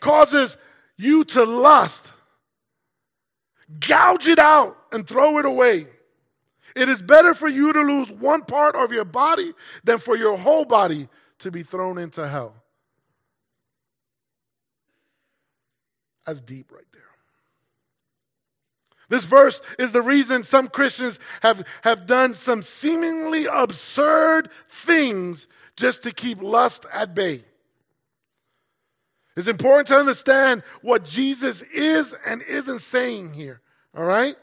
causes 0.00 0.56
you 0.96 1.24
to 1.24 1.44
lust, 1.44 2.12
gouge 3.80 4.26
it 4.26 4.38
out 4.38 4.76
and 4.92 5.06
throw 5.06 5.38
it 5.38 5.46
away. 5.46 5.86
It 6.74 6.88
is 6.88 7.00
better 7.00 7.34
for 7.34 7.48
you 7.48 7.72
to 7.72 7.80
lose 7.80 8.10
one 8.10 8.42
part 8.42 8.74
of 8.74 8.92
your 8.92 9.04
body 9.04 9.52
than 9.84 9.98
for 9.98 10.16
your 10.16 10.36
whole 10.36 10.64
body 10.64 11.08
to 11.40 11.50
be 11.50 11.62
thrown 11.62 11.98
into 11.98 12.26
hell. 12.26 12.54
That's 16.26 16.40
deep 16.40 16.72
right 16.72 16.84
there. 16.92 17.02
This 19.08 19.26
verse 19.26 19.60
is 19.78 19.92
the 19.92 20.02
reason 20.02 20.42
some 20.42 20.68
Christians 20.68 21.20
have, 21.42 21.66
have 21.82 22.06
done 22.06 22.34
some 22.34 22.62
seemingly 22.62 23.46
absurd 23.46 24.48
things 24.68 25.46
just 25.76 26.02
to 26.04 26.12
keep 26.12 26.42
lust 26.42 26.86
at 26.92 27.14
bay. 27.14 27.44
It's 29.36 29.48
important 29.48 29.88
to 29.88 29.96
understand 29.96 30.62
what 30.82 31.04
Jesus 31.04 31.62
is 31.62 32.16
and 32.26 32.42
isn't 32.42 32.80
saying 32.80 33.34
here, 33.34 33.60
all 33.96 34.04
right? 34.04 34.36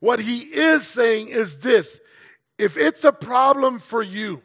What 0.00 0.18
he 0.18 0.38
is 0.38 0.86
saying 0.86 1.28
is 1.28 1.58
this 1.58 2.00
if 2.58 2.76
it's 2.76 3.04
a 3.04 3.12
problem 3.12 3.78
for 3.78 4.02
you, 4.02 4.42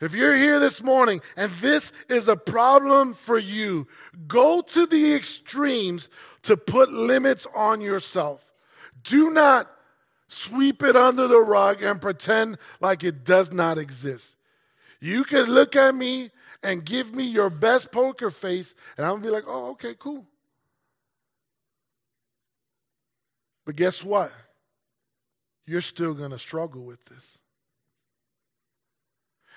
if 0.00 0.14
you're 0.14 0.36
here 0.36 0.60
this 0.60 0.82
morning 0.82 1.22
and 1.36 1.50
this 1.62 1.92
is 2.10 2.28
a 2.28 2.36
problem 2.36 3.14
for 3.14 3.38
you, 3.38 3.86
go 4.26 4.60
to 4.60 4.86
the 4.86 5.14
extremes 5.14 6.10
to 6.42 6.56
put 6.56 6.92
limits 6.92 7.46
on 7.54 7.80
yourself. 7.80 8.52
Do 9.02 9.30
not 9.30 9.70
sweep 10.28 10.82
it 10.82 10.96
under 10.96 11.26
the 11.26 11.40
rug 11.40 11.82
and 11.82 12.00
pretend 12.00 12.58
like 12.80 13.04
it 13.04 13.24
does 13.24 13.52
not 13.52 13.78
exist. 13.78 14.36
You 15.00 15.24
can 15.24 15.44
look 15.44 15.76
at 15.76 15.94
me 15.94 16.30
and 16.66 16.84
give 16.84 17.14
me 17.14 17.22
your 17.22 17.48
best 17.48 17.92
poker 17.92 18.28
face, 18.28 18.74
and 18.96 19.06
I'm 19.06 19.12
gonna 19.12 19.24
be 19.24 19.30
like, 19.30 19.44
oh, 19.46 19.70
okay, 19.70 19.94
cool. 19.96 20.26
But 23.64 23.76
guess 23.76 24.02
what? 24.02 24.32
You're 25.64 25.80
still 25.80 26.12
gonna 26.12 26.40
struggle 26.40 26.82
with 26.82 27.04
this. 27.04 27.38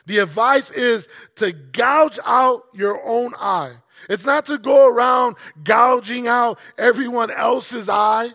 The 0.06 0.20
advice 0.20 0.70
is 0.70 1.08
to 1.38 1.52
gouge 1.52 2.20
out 2.26 2.66
your 2.76 3.04
own 3.04 3.34
eye. 3.40 3.74
It's 4.08 4.26
not 4.26 4.46
to 4.46 4.60
go 4.60 4.88
around 4.88 5.36
gouging 5.64 6.28
out 6.28 6.60
everyone 6.78 7.32
else's 7.32 7.90
eye 7.90 8.30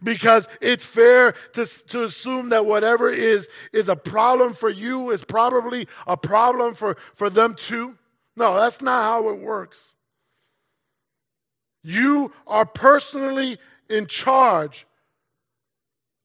because 0.00 0.48
it's 0.60 0.84
fair 0.84 1.32
to, 1.54 1.66
to 1.88 2.04
assume 2.04 2.50
that 2.50 2.66
whatever 2.66 3.10
is, 3.10 3.48
is 3.72 3.88
a 3.88 3.96
problem 3.96 4.52
for 4.52 4.70
you 4.70 5.10
is 5.10 5.24
probably 5.24 5.88
a 6.06 6.16
problem 6.16 6.74
for, 6.74 6.96
for 7.14 7.28
them 7.28 7.54
too. 7.54 7.98
No, 8.36 8.54
that's 8.54 8.80
not 8.80 9.02
how 9.02 9.28
it 9.30 9.38
works. 9.38 9.96
You 11.82 12.32
are 12.46 12.64
personally 12.64 13.58
in 13.90 14.06
charge 14.06 14.86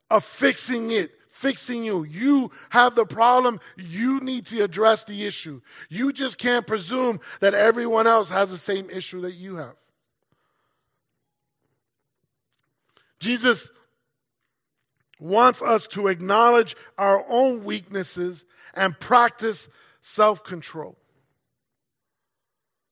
of 0.09 0.23
fixing 0.23 0.91
it, 0.91 1.11
fixing 1.27 1.83
you. 1.83 2.03
You 2.03 2.51
have 2.69 2.95
the 2.95 3.05
problem. 3.05 3.59
You 3.75 4.19
need 4.19 4.45
to 4.47 4.63
address 4.63 5.03
the 5.03 5.25
issue. 5.25 5.61
You 5.89 6.13
just 6.13 6.37
can't 6.37 6.65
presume 6.65 7.19
that 7.41 7.53
everyone 7.53 8.07
else 8.07 8.29
has 8.29 8.51
the 8.51 8.57
same 8.57 8.89
issue 8.89 9.21
that 9.21 9.33
you 9.33 9.55
have. 9.57 9.75
Jesus 13.19 13.71
wants 15.19 15.61
us 15.63 15.87
to 15.87 16.07
acknowledge 16.07 16.75
our 16.97 17.25
own 17.27 17.63
weaknesses 17.63 18.45
and 18.75 18.97
practice 18.99 19.67
self 19.99 20.43
control 20.43 20.95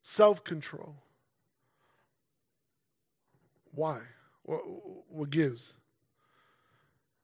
self 0.05 0.43
control. 0.43 0.95
Why? 3.73 4.01
What, 4.43 4.61
what 5.09 5.29
gives? 5.31 5.73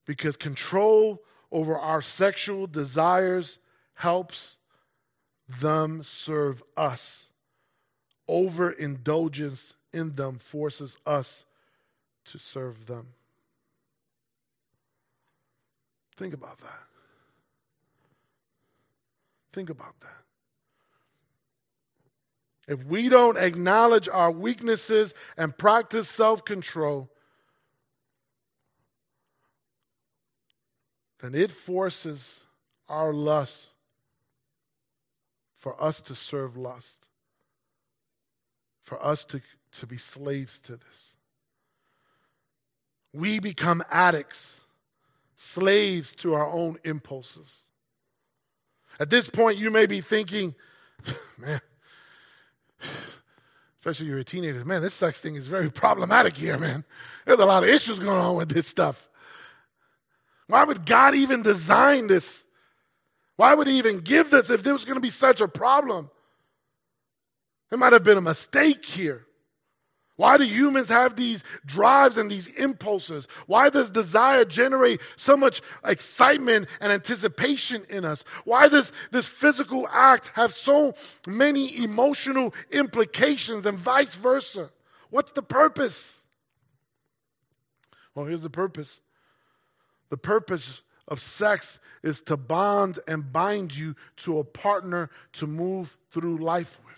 Because 0.05 0.35
control 0.35 1.21
over 1.51 1.77
our 1.77 2.01
sexual 2.01 2.65
desires 2.65 3.59
helps 3.93 4.57
them 5.47 6.01
serve 6.03 6.63
us. 6.75 7.27
Overindulgence 8.27 9.75
in 9.93 10.15
them 10.15 10.39
forces 10.39 10.97
us 11.05 11.43
to 12.25 12.39
serve 12.39 12.87
them. 12.87 13.09
Think 16.17 16.33
about 16.33 16.57
that. 16.59 16.79
Think 19.53 19.69
about 19.69 19.99
that. 20.01 20.20
If 22.67 22.85
we 22.85 23.09
don't 23.09 23.37
acknowledge 23.37 24.07
our 24.07 24.31
weaknesses 24.31 25.13
and 25.37 25.57
practice 25.57 26.07
self 26.07 26.45
control, 26.45 27.09
then 31.21 31.35
it 31.35 31.51
forces 31.51 32.39
our 32.87 33.13
lust 33.13 33.67
for 35.55 35.81
us 35.81 36.01
to 36.01 36.15
serve 36.15 36.57
lust, 36.57 37.05
for 38.83 39.03
us 39.03 39.25
to, 39.25 39.41
to 39.73 39.87
be 39.87 39.97
slaves 39.97 40.59
to 40.61 40.73
this. 40.73 41.13
We 43.13 43.39
become 43.39 43.83
addicts, 43.91 44.61
slaves 45.35 46.15
to 46.15 46.33
our 46.33 46.47
own 46.47 46.77
impulses. 46.83 47.65
At 48.99 49.09
this 49.09 49.29
point, 49.29 49.57
you 49.57 49.69
may 49.69 49.85
be 49.85 50.01
thinking, 50.01 50.55
man, 51.37 51.61
especially 53.79 54.07
you're 54.07 54.19
a 54.19 54.23
teenager, 54.23 54.63
man, 54.63 54.81
this 54.81 54.93
sex 54.93 55.19
thing 55.19 55.35
is 55.35 55.47
very 55.47 55.71
problematic 55.71 56.35
here, 56.35 56.57
man. 56.57 56.83
There's 57.25 57.39
a 57.39 57.45
lot 57.45 57.63
of 57.63 57.69
issues 57.69 57.99
going 57.99 58.17
on 58.17 58.35
with 58.35 58.49
this 58.49 58.67
stuff. 58.67 59.09
Why 60.47 60.63
would 60.63 60.85
God 60.85 61.15
even 61.15 61.41
design 61.41 62.07
this? 62.07 62.43
Why 63.37 63.55
would 63.55 63.67
He 63.67 63.77
even 63.77 63.99
give 63.99 64.29
this 64.29 64.49
if 64.49 64.63
there 64.63 64.73
was 64.73 64.85
going 64.85 64.97
to 64.97 65.01
be 65.01 65.09
such 65.09 65.41
a 65.41 65.47
problem? 65.47 66.09
There 67.69 67.79
might 67.79 67.93
have 67.93 68.03
been 68.03 68.17
a 68.17 68.21
mistake 68.21 68.85
here. 68.85 69.25
Why 70.21 70.37
do 70.37 70.43
humans 70.43 70.89
have 70.89 71.15
these 71.15 71.43
drives 71.65 72.15
and 72.15 72.29
these 72.29 72.47
impulses? 72.49 73.27
Why 73.47 73.71
does 73.71 73.89
desire 73.89 74.45
generate 74.45 75.01
so 75.15 75.35
much 75.35 75.63
excitement 75.83 76.67
and 76.79 76.91
anticipation 76.91 77.81
in 77.89 78.05
us? 78.05 78.23
Why 78.45 78.69
does 78.69 78.91
this 79.09 79.27
physical 79.27 79.87
act 79.91 80.29
have 80.35 80.53
so 80.53 80.93
many 81.27 81.83
emotional 81.83 82.53
implications 82.69 83.65
and 83.65 83.79
vice 83.79 84.13
versa? 84.13 84.69
What's 85.09 85.31
the 85.31 85.41
purpose? 85.41 86.21
Well, 88.13 88.27
here's 88.27 88.43
the 88.43 88.51
purpose 88.51 89.01
the 90.11 90.17
purpose 90.17 90.83
of 91.07 91.19
sex 91.19 91.79
is 92.03 92.21
to 92.21 92.37
bond 92.37 92.99
and 93.07 93.33
bind 93.33 93.75
you 93.75 93.95
to 94.17 94.37
a 94.37 94.43
partner 94.43 95.09
to 95.33 95.47
move 95.47 95.97
through 96.11 96.37
life 96.37 96.79
with. 96.85 96.90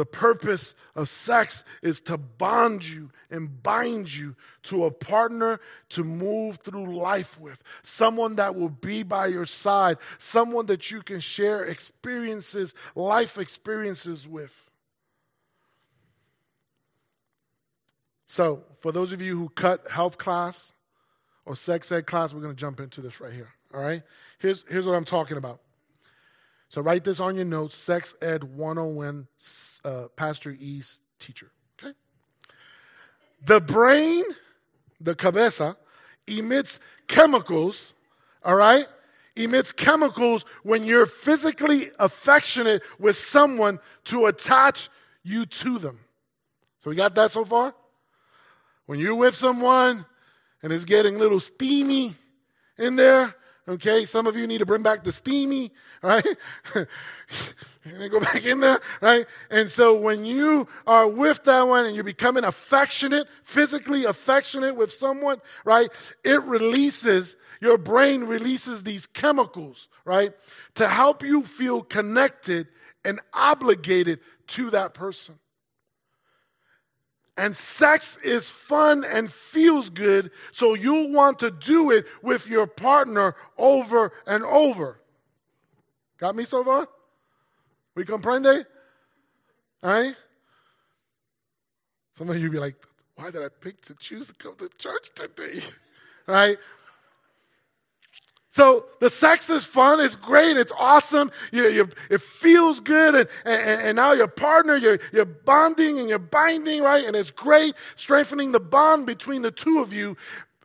The 0.00 0.06
purpose 0.06 0.74
of 0.94 1.10
sex 1.10 1.62
is 1.82 2.00
to 2.00 2.16
bond 2.16 2.88
you 2.88 3.10
and 3.30 3.62
bind 3.62 4.10
you 4.14 4.34
to 4.62 4.86
a 4.86 4.90
partner 4.90 5.60
to 5.90 6.02
move 6.02 6.56
through 6.56 6.96
life 6.96 7.38
with, 7.38 7.62
someone 7.82 8.36
that 8.36 8.54
will 8.56 8.70
be 8.70 9.02
by 9.02 9.26
your 9.26 9.44
side, 9.44 9.98
someone 10.16 10.64
that 10.64 10.90
you 10.90 11.02
can 11.02 11.20
share 11.20 11.62
experiences, 11.66 12.74
life 12.94 13.36
experiences 13.36 14.26
with. 14.26 14.70
So, 18.24 18.64
for 18.78 18.92
those 18.92 19.12
of 19.12 19.20
you 19.20 19.36
who 19.36 19.50
cut 19.50 19.86
health 19.90 20.16
class 20.16 20.72
or 21.44 21.54
sex 21.54 21.92
ed 21.92 22.06
class, 22.06 22.32
we're 22.32 22.40
going 22.40 22.56
to 22.56 22.58
jump 22.58 22.80
into 22.80 23.02
this 23.02 23.20
right 23.20 23.34
here. 23.34 23.50
All 23.74 23.82
right? 23.82 24.02
Here's, 24.38 24.64
here's 24.66 24.86
what 24.86 24.94
I'm 24.94 25.04
talking 25.04 25.36
about. 25.36 25.60
So 26.70 26.80
write 26.80 27.02
this 27.02 27.18
on 27.18 27.34
your 27.34 27.44
notes 27.44 27.76
Sex 27.76 28.14
Ed 28.22 28.44
101, 28.44 29.26
uh, 29.84 30.06
Pastor 30.14 30.56
E's 30.58 30.98
teacher. 31.18 31.50
Okay? 31.82 31.92
The 33.44 33.60
brain, 33.60 34.22
the 35.00 35.16
cabeza, 35.16 35.76
emits 36.28 36.78
chemicals, 37.08 37.92
all 38.44 38.54
right? 38.54 38.86
Emits 39.34 39.72
chemicals 39.72 40.44
when 40.62 40.84
you're 40.84 41.06
physically 41.06 41.90
affectionate 41.98 42.82
with 43.00 43.16
someone 43.16 43.80
to 44.04 44.26
attach 44.26 44.88
you 45.24 45.46
to 45.46 45.76
them. 45.80 45.98
So 46.84 46.90
we 46.90 46.96
got 46.96 47.16
that 47.16 47.32
so 47.32 47.44
far? 47.44 47.74
When 48.86 49.00
you're 49.00 49.16
with 49.16 49.34
someone 49.34 50.06
and 50.62 50.72
it's 50.72 50.84
getting 50.84 51.16
a 51.16 51.18
little 51.18 51.40
steamy 51.40 52.14
in 52.78 52.94
there, 52.94 53.34
Okay, 53.70 54.04
some 54.04 54.26
of 54.26 54.36
you 54.36 54.48
need 54.48 54.58
to 54.58 54.66
bring 54.66 54.82
back 54.82 55.04
the 55.04 55.12
steamy, 55.12 55.70
right? 56.02 56.26
and 56.74 58.10
go 58.10 58.18
back 58.18 58.44
in 58.44 58.58
there, 58.58 58.80
right? 59.00 59.26
And 59.48 59.70
so 59.70 59.94
when 59.94 60.24
you 60.24 60.66
are 60.88 61.06
with 61.06 61.44
that 61.44 61.68
one 61.68 61.86
and 61.86 61.94
you're 61.94 62.02
becoming 62.02 62.42
affectionate, 62.42 63.28
physically 63.44 64.06
affectionate 64.06 64.74
with 64.74 64.92
someone, 64.92 65.40
right? 65.64 65.88
It 66.24 66.42
releases, 66.42 67.36
your 67.60 67.78
brain 67.78 68.24
releases 68.24 68.82
these 68.82 69.06
chemicals, 69.06 69.86
right? 70.04 70.32
To 70.74 70.88
help 70.88 71.22
you 71.22 71.44
feel 71.44 71.82
connected 71.82 72.66
and 73.04 73.20
obligated 73.32 74.18
to 74.48 74.70
that 74.70 74.94
person. 74.94 75.38
And 77.36 77.56
sex 77.56 78.18
is 78.18 78.50
fun 78.50 79.04
and 79.04 79.32
feels 79.32 79.88
good, 79.88 80.30
so 80.52 80.74
you'll 80.74 81.12
want 81.12 81.38
to 81.38 81.50
do 81.50 81.90
it 81.90 82.06
with 82.22 82.48
your 82.48 82.66
partner 82.66 83.34
over 83.56 84.12
and 84.26 84.44
over. 84.44 85.00
Got 86.18 86.36
me 86.36 86.44
so 86.44 86.62
far? 86.62 86.88
We 87.94 88.04
comprende? 88.04 88.64
All 89.82 89.90
right? 89.90 90.14
Some 92.12 92.28
of 92.28 92.36
you 92.36 92.50
be 92.50 92.58
like, 92.58 92.76
why 93.14 93.30
did 93.30 93.42
I 93.42 93.48
pick 93.48 93.80
to 93.82 93.94
choose 93.94 94.28
to 94.28 94.34
come 94.34 94.56
to 94.56 94.68
church 94.76 95.08
today? 95.14 95.62
right? 96.26 96.58
So 98.52 98.86
the 98.98 99.08
sex 99.08 99.48
is 99.48 99.64
fun, 99.64 100.00
it's 100.00 100.16
great, 100.16 100.56
it's 100.56 100.72
awesome, 100.76 101.30
you, 101.52 101.68
you, 101.68 101.88
it 102.10 102.20
feels 102.20 102.80
good, 102.80 103.14
and, 103.14 103.28
and, 103.44 103.82
and 103.82 103.96
now 103.96 104.12
your 104.12 104.26
partner, 104.26 104.74
you're, 104.74 104.98
you're 105.12 105.24
bonding 105.24 106.00
and 106.00 106.08
you're 106.08 106.18
binding, 106.18 106.82
right? 106.82 107.04
And 107.04 107.14
it's 107.14 107.30
great, 107.30 107.74
strengthening 107.94 108.50
the 108.50 108.58
bond 108.58 109.06
between 109.06 109.42
the 109.42 109.52
two 109.52 109.78
of 109.78 109.92
you, 109.92 110.16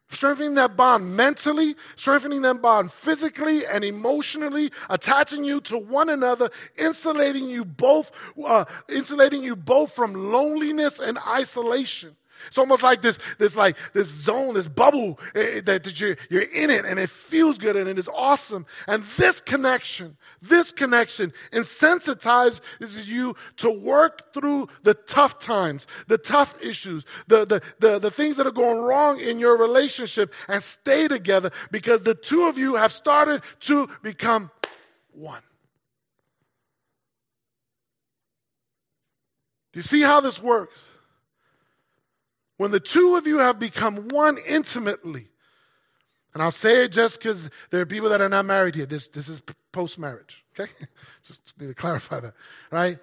strengthening 0.09 0.55
that 0.55 0.75
bond 0.75 1.15
mentally, 1.15 1.75
strengthening 1.95 2.41
that 2.41 2.59
bond 2.59 2.91
physically 2.91 3.67
and 3.67 3.83
emotionally, 3.83 4.71
attaching 4.89 5.43
you 5.43 5.61
to 5.61 5.77
one 5.77 6.09
another, 6.09 6.49
insulating 6.79 7.47
you 7.47 7.63
both, 7.63 8.11
uh, 8.43 8.65
insulating 8.89 9.43
you 9.43 9.55
both 9.55 9.93
from 9.93 10.31
loneliness 10.31 10.99
and 10.99 11.19
isolation. 11.27 12.15
It's 12.47 12.57
almost 12.57 12.83
like 12.83 13.01
this, 13.01 13.19
this 13.37 13.55
like 13.55 13.77
this 13.93 14.07
zone, 14.07 14.53
this 14.53 14.67
bubble 14.67 15.19
eh, 15.33 15.61
that, 15.65 15.83
that 15.83 15.99
you're, 15.99 16.17
you're 16.29 16.41
in 16.41 16.69
it 16.69 16.85
and 16.85 16.99
it 16.99 17.09
feels 17.09 17.57
good 17.57 17.75
and 17.75 17.87
it 17.87 17.97
is 17.97 18.09
awesome. 18.13 18.65
And 18.87 19.03
this 19.17 19.41
connection, 19.41 20.17
this 20.41 20.71
connection 20.71 21.33
insensitizes 21.51 22.61
you 23.07 23.35
to 23.57 23.69
work 23.71 24.33
through 24.33 24.67
the 24.83 24.93
tough 24.93 25.39
times, 25.39 25.87
the 26.07 26.17
tough 26.17 26.55
issues, 26.63 27.05
the, 27.27 27.45
the, 27.45 27.61
the, 27.79 27.99
the 27.99 28.11
things 28.11 28.37
that 28.37 28.47
are 28.47 28.51
going 28.51 28.79
wrong 28.79 29.19
in 29.19 29.39
your 29.39 29.57
relationship 29.57 30.33
and 30.47 30.63
stay 30.63 31.07
together 31.07 31.51
because 31.71 32.03
the 32.03 32.15
two 32.15 32.45
of 32.45 32.57
you 32.57 32.75
have 32.75 32.91
started 32.91 33.41
to 33.61 33.89
become 34.01 34.51
one. 35.11 35.41
Do 39.73 39.79
you 39.79 39.83
see 39.83 40.01
how 40.01 40.21
this 40.21 40.41
works? 40.41 40.81
When 42.57 42.71
the 42.71 42.79
two 42.79 43.15
of 43.15 43.27
you 43.27 43.39
have 43.39 43.59
become 43.59 44.07
one 44.09 44.37
intimately, 44.47 45.27
and 46.33 46.43
I'll 46.43 46.51
say 46.51 46.83
it 46.83 46.91
just 46.91 47.19
because 47.19 47.49
there 47.69 47.81
are 47.81 47.85
people 47.85 48.09
that 48.09 48.21
are 48.21 48.29
not 48.29 48.45
married 48.45 48.75
here. 48.75 48.85
This, 48.85 49.07
this 49.07 49.29
is 49.29 49.41
post 49.71 49.97
marriage, 49.97 50.43
okay? 50.57 50.71
just 51.23 51.53
need 51.59 51.67
to 51.67 51.73
clarify 51.73 52.19
that, 52.19 52.33
right? 52.71 52.97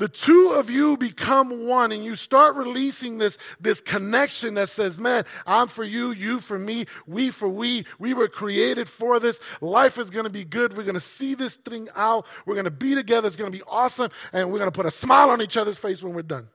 The 0.00 0.08
two 0.08 0.54
of 0.56 0.70
you 0.70 0.96
become 0.96 1.66
one 1.66 1.92
and 1.92 2.02
you 2.02 2.16
start 2.16 2.56
releasing 2.56 3.18
this, 3.18 3.36
this 3.60 3.82
connection 3.82 4.54
that 4.54 4.70
says, 4.70 4.98
man, 4.98 5.24
I'm 5.46 5.68
for 5.68 5.84
you, 5.84 6.10
you 6.10 6.40
for 6.40 6.58
me, 6.58 6.86
we 7.06 7.30
for 7.30 7.50
we. 7.50 7.84
We 7.98 8.14
were 8.14 8.26
created 8.26 8.88
for 8.88 9.20
this. 9.20 9.40
Life 9.60 9.98
is 9.98 10.08
going 10.08 10.24
to 10.24 10.30
be 10.30 10.42
good. 10.42 10.74
We're 10.74 10.84
going 10.84 10.94
to 10.94 11.00
see 11.00 11.34
this 11.34 11.56
thing 11.56 11.86
out. 11.94 12.26
We're 12.46 12.54
going 12.54 12.64
to 12.64 12.70
be 12.70 12.94
together. 12.94 13.26
It's 13.26 13.36
going 13.36 13.52
to 13.52 13.58
be 13.58 13.62
awesome. 13.68 14.10
And 14.32 14.50
we're 14.50 14.58
going 14.58 14.70
to 14.70 14.76
put 14.76 14.86
a 14.86 14.90
smile 14.90 15.30
on 15.30 15.42
each 15.42 15.58
other's 15.58 15.76
face 15.76 16.02
when 16.02 16.14
we're 16.14 16.22
done. 16.22 16.48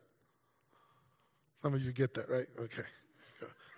Some 1.65 1.73
of 1.73 1.81
you 1.81 1.91
get 1.93 2.13
that, 2.13 2.29
right? 2.29 2.45
Okay. 2.59 2.83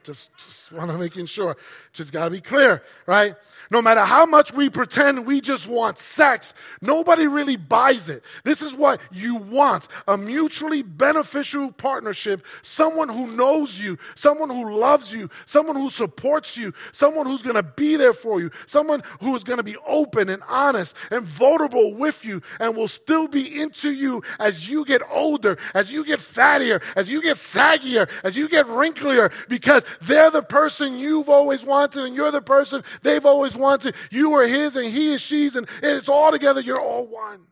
Just, 0.07 0.33
just 0.37 0.71
want 0.71 0.89
to 0.89 0.97
making 0.97 1.25
sure. 1.25 1.57
Just 1.91 2.13
got 2.13 2.23
to 2.23 2.31
be 2.31 2.39
clear, 2.39 2.81
right? 3.05 3.35
No 3.69 3.81
matter 3.81 3.99
how 3.99 4.25
much 4.25 4.53
we 4.53 4.69
pretend 4.69 5.25
we 5.25 5.41
just 5.41 5.67
want 5.67 5.97
sex, 5.97 6.53
nobody 6.81 7.27
really 7.27 7.57
buys 7.57 8.07
it. 8.07 8.23
This 8.45 8.61
is 8.61 8.73
what 8.73 9.01
you 9.11 9.35
want. 9.35 9.89
A 10.07 10.17
mutually 10.17 10.81
beneficial 10.81 11.73
partnership. 11.73 12.45
Someone 12.61 13.09
who 13.09 13.27
knows 13.27 13.77
you, 13.77 13.97
someone 14.15 14.49
who 14.49 14.79
loves 14.79 15.11
you, 15.11 15.29
someone 15.45 15.75
who 15.75 15.89
supports 15.89 16.55
you, 16.55 16.73
someone 16.93 17.25
who's 17.25 17.43
going 17.43 17.55
to 17.57 17.63
be 17.63 17.97
there 17.97 18.13
for 18.13 18.39
you, 18.39 18.49
someone 18.65 19.03
who 19.19 19.35
is 19.35 19.43
going 19.43 19.57
to 19.57 19.63
be 19.63 19.75
open 19.85 20.29
and 20.29 20.41
honest 20.47 20.95
and 21.11 21.25
vulnerable 21.25 21.93
with 21.93 22.23
you 22.23 22.41
and 22.61 22.77
will 22.77 22.87
still 22.87 23.27
be 23.27 23.59
into 23.59 23.91
you 23.91 24.23
as 24.39 24.69
you 24.69 24.85
get 24.85 25.01
older, 25.11 25.57
as 25.73 25.91
you 25.91 26.05
get 26.05 26.21
fattier, 26.21 26.81
as 26.95 27.09
you 27.09 27.21
get 27.21 27.35
saggier, 27.35 28.09
as 28.23 28.37
you 28.37 28.47
get 28.47 28.67
wrinklier 28.67 29.33
because 29.49 29.83
they're 30.01 30.31
the 30.31 30.41
person 30.41 30.97
you've 30.97 31.29
always 31.29 31.63
wanted, 31.63 32.05
and 32.05 32.15
you're 32.15 32.31
the 32.31 32.41
person 32.41 32.83
they've 33.01 33.25
always 33.25 33.55
wanted. 33.55 33.95
You 34.11 34.33
are 34.33 34.47
his, 34.47 34.75
and 34.75 34.85
he 34.85 35.13
is 35.13 35.21
she's, 35.21 35.55
and 35.55 35.67
it's 35.81 36.09
all 36.09 36.31
together. 36.31 36.61
You're 36.61 36.81
all 36.81 37.07
one. 37.07 37.47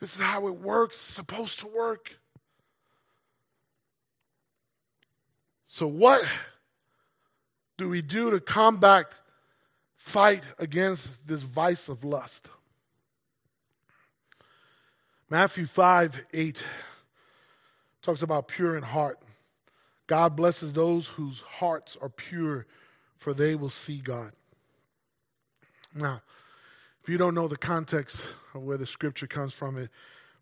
This 0.00 0.16
is 0.16 0.20
how 0.20 0.48
it 0.48 0.56
works, 0.56 0.96
it's 0.96 1.04
supposed 1.04 1.60
to 1.60 1.68
work. 1.68 2.16
So, 5.68 5.86
what 5.86 6.22
do 7.78 7.88
we 7.88 8.02
do 8.02 8.30
to 8.30 8.40
combat, 8.40 9.06
fight 9.96 10.42
against 10.58 11.26
this 11.26 11.42
vice 11.42 11.88
of 11.88 12.04
lust? 12.04 12.48
Matthew 15.30 15.64
5 15.64 16.26
8 16.34 16.64
talks 18.02 18.20
about 18.20 18.48
pure 18.48 18.76
in 18.76 18.82
heart. 18.82 19.18
God 20.12 20.36
blesses 20.36 20.74
those 20.74 21.06
whose 21.06 21.40
hearts 21.40 21.96
are 22.02 22.10
pure, 22.10 22.66
for 23.16 23.32
they 23.32 23.54
will 23.54 23.70
see 23.70 23.96
God. 23.96 24.32
Now, 25.94 26.20
if 27.02 27.08
you 27.08 27.16
don't 27.16 27.34
know 27.34 27.48
the 27.48 27.56
context 27.56 28.22
of 28.52 28.62
where 28.62 28.76
the 28.76 28.86
scripture 28.86 29.26
comes 29.26 29.54
from, 29.54 29.78
it 29.78 29.88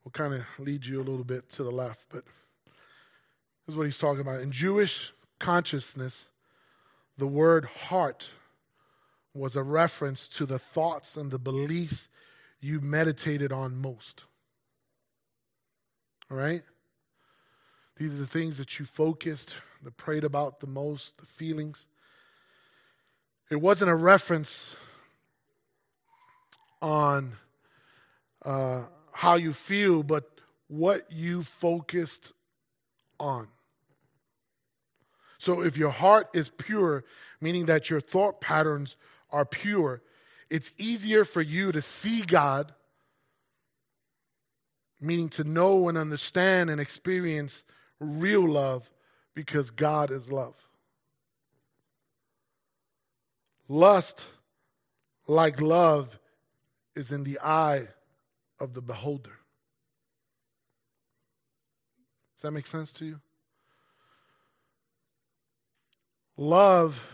will 0.03 0.11
kind 0.11 0.35
of 0.35 0.45
lead 0.59 0.85
you 0.87 0.99
a 1.01 1.07
little 1.07 1.23
bit 1.23 1.49
to 1.53 1.63
the 1.63 1.71
left. 1.71 2.07
But 2.09 2.25
this 2.25 3.75
is 3.75 3.77
what 3.77 3.87
he's 3.87 3.97
talking 3.97 4.23
about. 4.23 4.41
In 4.41 4.51
Jewish 4.51 5.13
consciousness, 5.39 6.27
the 7.17 7.29
word 7.29 7.65
heart 7.65 8.33
was 9.35 9.55
a 9.55 9.63
reference 9.63 10.29
to 10.31 10.47
the 10.47 10.59
thoughts 10.59 11.17
and 11.17 11.31
the 11.31 11.39
beliefs 11.39 12.09
you 12.61 12.81
meditated 12.81 13.53
on 13.53 13.81
most. 13.81 14.25
All 16.29 16.37
right? 16.37 16.65
These 18.01 18.15
are 18.15 18.21
the 18.21 18.27
things 18.27 18.57
that 18.57 18.79
you 18.79 18.87
focused, 18.87 19.57
that 19.83 19.95
prayed 19.99 20.25
about 20.25 20.61
the 20.61 20.67
most, 20.67 21.19
the 21.19 21.27
feelings. 21.27 21.87
It 23.51 23.61
wasn't 23.61 23.91
a 23.91 23.95
reference 23.95 24.75
on 26.81 27.33
uh, 28.43 28.85
how 29.13 29.35
you 29.35 29.53
feel, 29.53 30.03
but 30.03 30.25
what 30.67 31.13
you 31.13 31.43
focused 31.43 32.33
on. 33.19 33.49
So 35.37 35.61
if 35.63 35.77
your 35.77 35.91
heart 35.91 36.31
is 36.33 36.49
pure, 36.49 37.05
meaning 37.39 37.67
that 37.67 37.91
your 37.91 38.01
thought 38.01 38.41
patterns 38.41 38.97
are 39.31 39.45
pure, 39.45 40.01
it's 40.49 40.73
easier 40.79 41.27
for 41.27 41.43
you 41.43 41.71
to 41.71 41.83
see 41.83 42.23
God, 42.23 42.73
meaning 45.03 45.29
to 45.29 45.45
know 45.45 45.91
and 45.91 45.99
understand 45.99 46.71
and 46.71 46.81
experience 46.81 47.63
real 48.01 48.49
love 48.49 48.91
because 49.35 49.71
God 49.71 50.11
is 50.11 50.33
love. 50.33 50.57
Lust, 53.69 54.27
like 55.29 55.61
love, 55.61 56.19
is 56.97 57.13
in 57.13 57.23
the 57.23 57.39
eye 57.39 57.87
of 58.59 58.75
the 58.75 58.83
beholder. 58.83 59.39
Does 62.37 62.43
that 62.43 62.53
make 62.53 62.67
sense 62.67 62.93
to 62.95 63.05
you? 63.05 63.21
Love, 66.37 67.07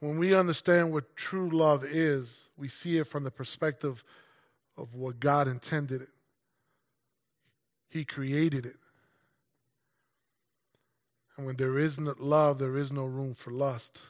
when 0.00 0.18
we 0.18 0.34
understand 0.34 0.92
what 0.92 1.16
true 1.16 1.50
love 1.50 1.82
is, 1.82 2.44
we 2.56 2.68
see 2.68 2.98
it 2.98 3.06
from 3.06 3.24
the 3.24 3.30
perspective 3.30 4.04
of 4.76 4.94
what 4.94 5.18
God 5.18 5.48
intended 5.48 6.02
it. 6.02 6.10
He 7.88 8.04
created 8.04 8.66
it. 8.66 8.76
And 11.38 11.46
when 11.46 11.56
there 11.56 11.78
is 11.78 12.00
no 12.00 12.14
love, 12.18 12.58
there 12.58 12.76
is 12.76 12.90
no 12.90 13.04
room 13.04 13.32
for 13.32 13.52
lust. 13.52 14.00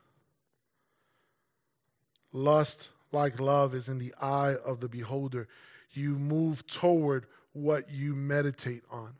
Lust, 2.33 2.89
like 3.13 3.39
love, 3.39 3.75
is 3.75 3.87
in 3.87 3.99
the 3.99 4.15
eye 4.21 4.55
of 4.65 4.81
the 4.81 4.89
beholder. 4.89 5.47
You 5.93 6.19
move 6.19 6.67
toward 6.67 7.27
what 7.53 7.91
you 7.91 8.15
meditate 8.15 8.83
on. 8.91 9.17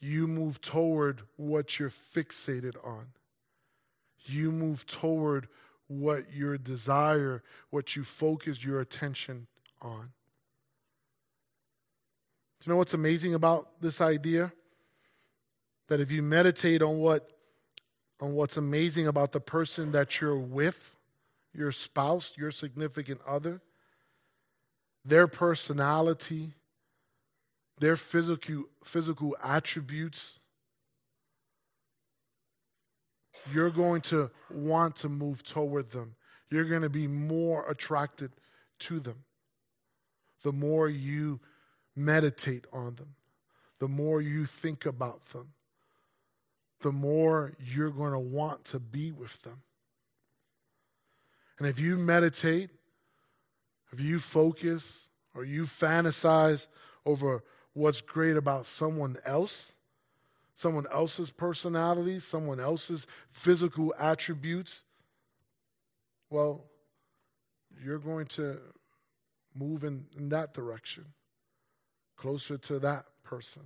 You 0.00 0.26
move 0.26 0.62
toward 0.62 1.22
what 1.36 1.78
you're 1.78 1.90
fixated 1.90 2.76
on. 2.82 3.08
You 4.24 4.52
move 4.52 4.86
toward 4.86 5.46
what 5.88 6.32
your 6.34 6.56
desire, 6.56 7.42
what 7.68 7.96
you 7.96 8.02
focus 8.02 8.64
your 8.64 8.80
attention 8.80 9.46
on. 9.82 10.12
Do 12.60 12.64
you 12.64 12.72
know 12.72 12.76
what's 12.78 12.94
amazing 12.94 13.34
about 13.34 13.80
this 13.82 14.00
idea? 14.00 14.52
That 15.88 16.00
if 16.00 16.10
you 16.10 16.22
meditate 16.22 16.82
on 16.82 16.98
what 16.98 17.30
on 18.20 18.32
what's 18.34 18.56
amazing 18.56 19.06
about 19.06 19.32
the 19.32 19.40
person 19.40 19.92
that 19.92 20.20
you're 20.20 20.38
with, 20.38 20.94
your 21.52 21.70
spouse, 21.70 22.32
your 22.36 22.50
significant 22.50 23.20
other, 23.26 23.60
their 25.04 25.26
personality, 25.26 26.54
their 27.78 27.96
physical 27.96 28.64
physical 28.84 29.36
attributes, 29.42 30.38
you're 33.52 33.70
going 33.70 34.00
to 34.00 34.30
want 34.50 34.96
to 34.96 35.08
move 35.08 35.42
toward 35.42 35.90
them. 35.90 36.14
You're 36.50 36.64
going 36.64 36.82
to 36.82 36.88
be 36.88 37.06
more 37.06 37.68
attracted 37.68 38.32
to 38.80 39.00
them. 39.00 39.24
the 40.42 40.52
more 40.52 40.88
you 40.88 41.40
meditate 41.96 42.66
on 42.72 42.94
them, 42.96 43.14
the 43.78 43.88
more 43.88 44.20
you 44.20 44.46
think 44.46 44.86
about 44.86 45.26
them, 45.26 45.48
the 46.80 46.92
more 46.92 47.52
you're 47.58 47.90
going 47.90 48.12
to 48.12 48.18
want 48.18 48.64
to 48.66 48.78
be 48.78 49.12
with 49.12 49.42
them. 49.42 49.62
And 51.58 51.66
if 51.66 51.80
you 51.80 51.96
meditate, 51.96 52.70
if 53.92 54.00
you 54.00 54.18
focus, 54.18 55.08
or 55.34 55.44
you 55.44 55.64
fantasize 55.64 56.66
over 57.04 57.44
what's 57.74 58.00
great 58.00 58.36
about 58.36 58.66
someone 58.66 59.16
else, 59.24 59.72
someone 60.54 60.86
else's 60.92 61.30
personality, 61.30 62.18
someone 62.18 62.58
else's 62.58 63.06
physical 63.30 63.94
attributes, 63.98 64.82
well, 66.30 66.64
you're 67.82 67.98
going 67.98 68.26
to 68.26 68.58
move 69.54 69.84
in, 69.84 70.06
in 70.16 70.30
that 70.30 70.54
direction, 70.54 71.04
closer 72.16 72.56
to 72.58 72.78
that 72.78 73.04
person. 73.22 73.62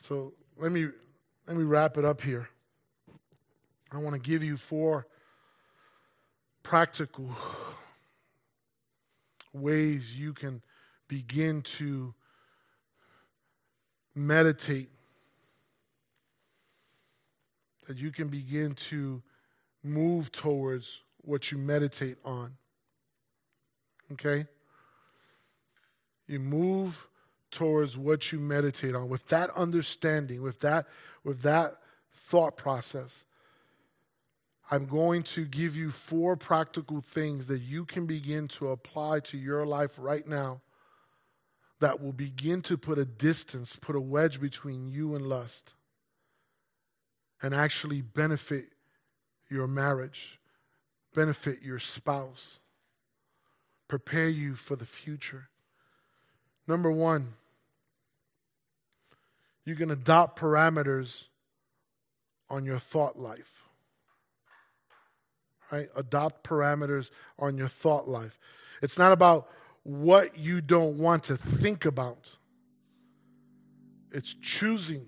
So 0.00 0.34
let 0.56 0.72
me 0.72 0.88
let 1.46 1.56
me 1.56 1.64
wrap 1.64 1.96
it 1.96 2.04
up 2.04 2.20
here. 2.20 2.48
I 3.90 3.98
want 3.98 4.14
to 4.14 4.20
give 4.20 4.44
you 4.44 4.56
four 4.56 5.06
practical 6.62 7.30
ways 9.52 10.16
you 10.16 10.34
can 10.34 10.62
begin 11.08 11.62
to 11.62 12.14
meditate, 14.14 14.90
that 17.86 17.96
you 17.96 18.10
can 18.10 18.28
begin 18.28 18.74
to 18.74 19.22
move 19.82 20.30
towards 20.30 21.00
what 21.22 21.50
you 21.50 21.56
meditate 21.56 22.18
on. 22.24 22.52
Okay? 24.12 24.46
You 26.26 26.40
move 26.40 27.07
towards 27.50 27.96
what 27.96 28.32
you 28.32 28.38
meditate 28.38 28.94
on 28.94 29.08
with 29.08 29.26
that 29.28 29.50
understanding, 29.50 30.42
with 30.42 30.60
that 30.60 30.86
with 31.24 31.42
that 31.42 31.72
thought 32.12 32.56
process. 32.56 33.24
I'm 34.70 34.84
going 34.84 35.22
to 35.24 35.46
give 35.46 35.74
you 35.74 35.90
four 35.90 36.36
practical 36.36 37.00
things 37.00 37.46
that 37.46 37.60
you 37.60 37.86
can 37.86 38.04
begin 38.04 38.48
to 38.48 38.68
apply 38.68 39.20
to 39.20 39.38
your 39.38 39.64
life 39.64 39.92
right 39.98 40.26
now 40.26 40.60
that 41.80 42.02
will 42.02 42.12
begin 42.12 42.60
to 42.62 42.76
put 42.76 42.98
a 42.98 43.04
distance, 43.04 43.76
put 43.76 43.96
a 43.96 44.00
wedge 44.00 44.40
between 44.40 44.88
you 44.88 45.14
and 45.14 45.26
lust, 45.26 45.74
and 47.40 47.54
actually 47.54 48.02
benefit 48.02 48.64
your 49.48 49.66
marriage, 49.66 50.38
benefit 51.14 51.62
your 51.62 51.78
spouse, 51.78 52.58
prepare 53.86 54.28
you 54.28 54.54
for 54.54 54.76
the 54.76 54.84
future. 54.84 55.48
Number 56.68 56.92
one, 56.92 57.32
you 59.64 59.74
can 59.74 59.90
adopt 59.90 60.38
parameters 60.38 61.24
on 62.50 62.66
your 62.66 62.78
thought 62.78 63.18
life. 63.18 63.64
Right? 65.72 65.88
Adopt 65.96 66.44
parameters 66.44 67.10
on 67.38 67.56
your 67.56 67.68
thought 67.68 68.06
life. 68.06 68.38
It's 68.82 68.98
not 68.98 69.12
about 69.12 69.48
what 69.82 70.38
you 70.38 70.60
don't 70.60 70.98
want 70.98 71.24
to 71.24 71.36
think 71.36 71.86
about, 71.86 72.36
it's 74.12 74.34
choosing 74.34 75.06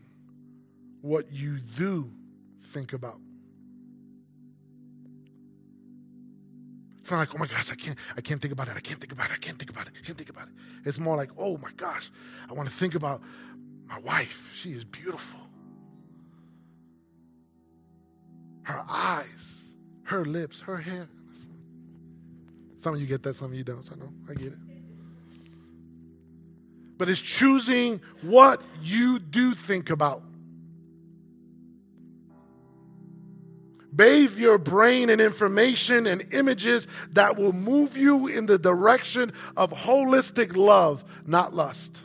what 1.03 1.31
you 1.33 1.59
do 1.77 2.11
think 2.63 2.95
about. 2.95 3.19
It's 7.11 7.13
not 7.13 7.19
like, 7.19 7.35
oh 7.35 7.39
my 7.39 7.47
gosh, 7.49 7.73
I 7.73 7.75
can't, 7.75 7.99
I 8.17 8.21
can't 8.21 8.41
think 8.41 8.53
about 8.53 8.69
it. 8.69 8.75
I 8.77 8.79
can't 8.79 9.01
think 9.01 9.11
about 9.11 9.31
it. 9.31 9.33
I 9.33 9.39
can't 9.39 9.59
think 9.59 9.69
about 9.69 9.89
it. 9.89 9.95
I 10.01 10.07
can't 10.07 10.17
think 10.17 10.31
about 10.31 10.47
it. 10.47 10.55
It's 10.85 11.01
more 11.01 11.17
like, 11.17 11.31
oh 11.37 11.59
my 11.59 11.73
gosh, 11.77 12.09
I 12.49 12.53
want 12.53 12.69
to 12.69 12.73
think 12.73 12.95
about 12.95 13.21
my 13.89 13.99
wife. 13.99 14.53
She 14.55 14.69
is 14.69 14.85
beautiful. 14.85 15.41
Her 18.63 18.85
eyes, 18.89 19.61
her 20.05 20.25
lips, 20.25 20.61
her 20.61 20.77
hair. 20.77 21.09
Some 22.77 22.95
of 22.95 23.01
you 23.01 23.09
get 23.09 23.25
that, 23.25 23.35
some 23.35 23.51
of 23.51 23.59
you 23.59 23.65
don't. 23.65 23.83
So 23.83 23.95
I 23.95 23.99
know, 23.99 24.13
I 24.31 24.35
get 24.35 24.53
it. 24.53 24.59
But 26.97 27.09
it's 27.09 27.21
choosing 27.21 28.01
what 28.23 28.63
you 28.85 29.19
do 29.19 29.57
think 29.57 29.91
about. 29.91 30.23
Bathe 33.95 34.38
your 34.38 34.59
brain 34.59 35.11
in 35.11 35.20
information 35.20 36.07
and 36.07 36.32
images 36.32 36.86
that 37.12 37.36
will 37.36 37.53
move 37.53 37.97
you 37.97 38.28
in 38.28 38.47
the 38.47 38.59
direction 38.59 39.32
of 39.57 39.70
holistic 39.70 40.57
love, 40.57 41.05
not 41.26 41.55
lust. 41.55 42.03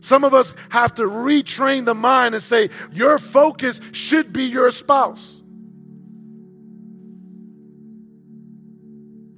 Some 0.00 0.24
of 0.24 0.32
us 0.32 0.54
have 0.70 0.94
to 0.94 1.02
retrain 1.02 1.84
the 1.84 1.94
mind 1.94 2.34
and 2.34 2.42
say, 2.42 2.70
your 2.92 3.18
focus 3.18 3.80
should 3.92 4.32
be 4.32 4.44
your 4.44 4.70
spouse. 4.70 5.34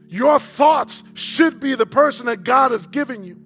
Your 0.06 0.38
thoughts 0.38 1.02
should 1.14 1.58
be 1.58 1.74
the 1.74 1.86
person 1.86 2.26
that 2.26 2.44
God 2.44 2.72
has 2.72 2.86
given 2.86 3.24
you. 3.24 3.38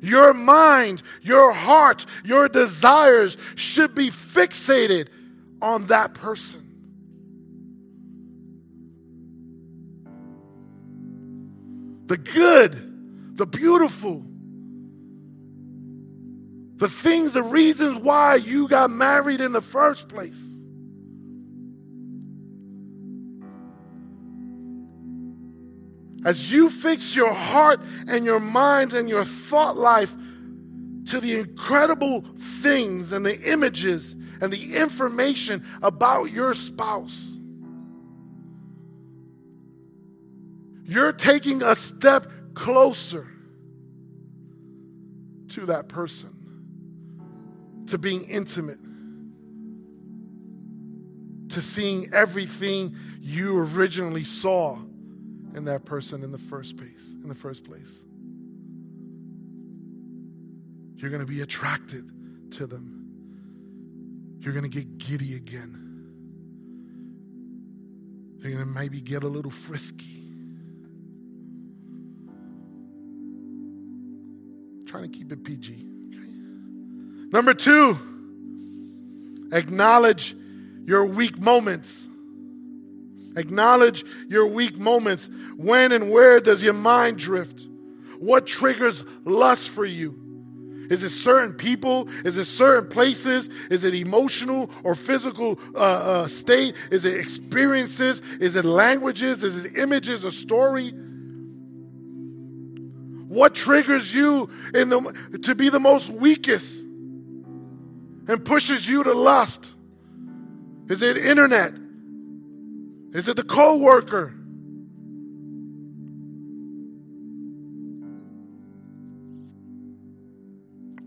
Your 0.00 0.34
mind, 0.34 1.02
your 1.22 1.52
heart, 1.52 2.06
your 2.24 2.48
desires 2.48 3.36
should 3.54 3.94
be 3.94 4.08
fixated 4.10 5.08
on 5.60 5.86
that 5.86 6.14
person. 6.14 6.62
The 12.06 12.16
good, 12.16 13.36
the 13.36 13.46
beautiful, 13.46 14.24
the 16.76 16.88
things, 16.88 17.32
the 17.32 17.42
reasons 17.42 17.98
why 17.98 18.36
you 18.36 18.68
got 18.68 18.90
married 18.90 19.40
in 19.40 19.52
the 19.52 19.62
first 19.62 20.08
place. 20.08 20.55
As 26.26 26.50
you 26.50 26.68
fix 26.68 27.14
your 27.14 27.32
heart 27.32 27.80
and 28.08 28.24
your 28.24 28.40
mind 28.40 28.92
and 28.92 29.08
your 29.08 29.24
thought 29.24 29.76
life 29.76 30.12
to 31.06 31.20
the 31.20 31.38
incredible 31.38 32.24
things 32.60 33.12
and 33.12 33.24
the 33.24 33.40
images 33.42 34.16
and 34.40 34.52
the 34.52 34.74
information 34.74 35.64
about 35.82 36.32
your 36.32 36.52
spouse, 36.52 37.30
you're 40.82 41.12
taking 41.12 41.62
a 41.62 41.76
step 41.76 42.26
closer 42.54 43.28
to 45.50 45.66
that 45.66 45.86
person, 45.86 46.34
to 47.86 47.98
being 47.98 48.24
intimate, 48.24 48.80
to 51.50 51.62
seeing 51.62 52.12
everything 52.12 52.96
you 53.20 53.56
originally 53.56 54.24
saw 54.24 54.76
in 55.56 55.64
that 55.64 55.84
person 55.84 56.22
in 56.22 56.30
the 56.30 56.38
first 56.38 56.76
place. 56.76 57.14
In 57.22 57.28
the 57.28 57.34
first 57.34 57.64
place, 57.64 57.98
you're 60.96 61.10
going 61.10 61.24
to 61.24 61.26
be 61.26 61.40
attracted 61.40 62.52
to 62.52 62.66
them. 62.66 63.02
You're 64.40 64.52
going 64.52 64.64
to 64.64 64.70
get 64.70 64.98
giddy 64.98 65.34
again. 65.34 65.82
You're 68.38 68.52
going 68.52 68.64
to 68.64 68.70
maybe 68.70 69.00
get 69.00 69.24
a 69.24 69.28
little 69.28 69.50
frisky. 69.50 70.16
trying 74.86 75.10
to 75.10 75.18
keep 75.18 75.30
it 75.30 75.44
PG. 75.44 75.72
Okay? 75.72 76.30
Number 77.32 77.52
two, 77.52 77.98
acknowledge 79.52 80.34
your 80.86 81.04
weak 81.04 81.38
moments. 81.38 82.08
Acknowledge 83.36 84.04
your 84.28 84.46
weak 84.46 84.78
moments. 84.78 85.28
When 85.56 85.92
and 85.92 86.10
where 86.10 86.40
does 86.40 86.62
your 86.62 86.74
mind 86.74 87.18
drift? 87.18 87.66
What 88.18 88.46
triggers 88.46 89.04
lust 89.24 89.68
for 89.68 89.84
you? 89.84 90.22
Is 90.90 91.02
it 91.02 91.10
certain 91.10 91.52
people? 91.52 92.08
Is 92.24 92.36
it 92.36 92.46
certain 92.46 92.88
places? 92.88 93.50
Is 93.70 93.84
it 93.84 93.94
emotional 93.94 94.70
or 94.84 94.94
physical 94.94 95.58
uh, 95.74 95.78
uh, 95.78 96.28
state? 96.28 96.74
Is 96.90 97.04
it 97.04 97.20
experiences? 97.20 98.22
Is 98.40 98.56
it 98.56 98.64
languages? 98.64 99.42
Is 99.42 99.64
it 99.64 99.76
images 99.76 100.24
or 100.24 100.30
story? 100.30 100.90
What 103.28 103.54
triggers 103.54 104.14
you 104.14 104.48
in 104.72 104.88
the, 104.88 105.40
to 105.42 105.54
be 105.54 105.68
the 105.68 105.80
most 105.80 106.08
weakest 106.08 106.80
and 108.28 108.44
pushes 108.44 108.88
you 108.88 109.02
to 109.02 109.12
lust? 109.12 109.72
Is 110.88 111.02
it 111.02 111.16
internet? 111.16 111.74
Is 113.12 113.28
it 113.28 113.36
the 113.36 113.44
co-worker? 113.44 114.34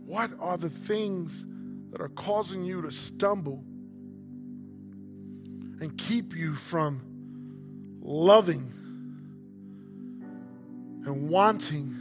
What 0.05 0.31
are 0.39 0.57
the 0.57 0.69
things 0.69 1.45
that 1.91 2.01
are 2.01 2.09
causing 2.09 2.63
you 2.63 2.81
to 2.81 2.91
stumble 2.91 3.63
and 5.79 5.97
keep 5.97 6.35
you 6.35 6.55
from 6.55 7.01
loving 8.01 8.71
and 11.05 11.29
wanting 11.29 11.95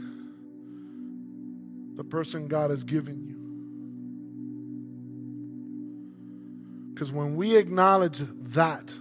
the 1.95 2.03
person 2.03 2.47
God 2.47 2.69
has 2.69 2.83
given 2.83 3.23
you. 3.25 3.35
Because 6.93 7.11
when 7.11 7.35
we 7.35 7.57
acknowledge 7.57 8.19
that, 8.53 8.93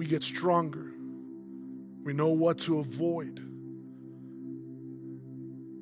we 0.00 0.06
get 0.06 0.22
stronger. 0.22 0.94
We 2.04 2.14
know 2.14 2.28
what 2.28 2.60
to 2.60 2.78
avoid. 2.78 3.38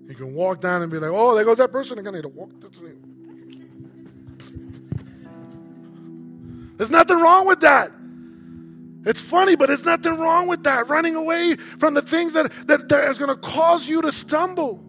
You 0.08 0.14
can 0.16 0.34
walk 0.34 0.60
down 0.60 0.82
and 0.82 0.90
be 0.90 0.98
like, 0.98 1.12
oh, 1.12 1.36
there 1.36 1.44
goes 1.44 1.58
that 1.58 1.70
person. 1.70 2.02
Going 2.02 2.06
to 2.06 2.12
need 2.14 2.22
to 2.22 2.28
walk. 2.28 2.50
There's 6.76 6.90
nothing 6.90 7.20
wrong 7.20 7.46
with 7.46 7.60
that. 7.60 7.92
It's 9.06 9.20
funny, 9.20 9.54
but 9.54 9.66
there's 9.66 9.84
nothing 9.84 10.16
wrong 10.16 10.48
with 10.48 10.64
that. 10.64 10.88
Running 10.88 11.14
away 11.14 11.54
from 11.54 11.94
the 11.94 12.02
things 12.02 12.32
that, 12.32 12.50
that, 12.66 12.88
that 12.88 13.10
is 13.10 13.18
going 13.18 13.30
to 13.30 13.36
cause 13.36 13.86
you 13.86 14.02
to 14.02 14.10
stumble. 14.10 14.84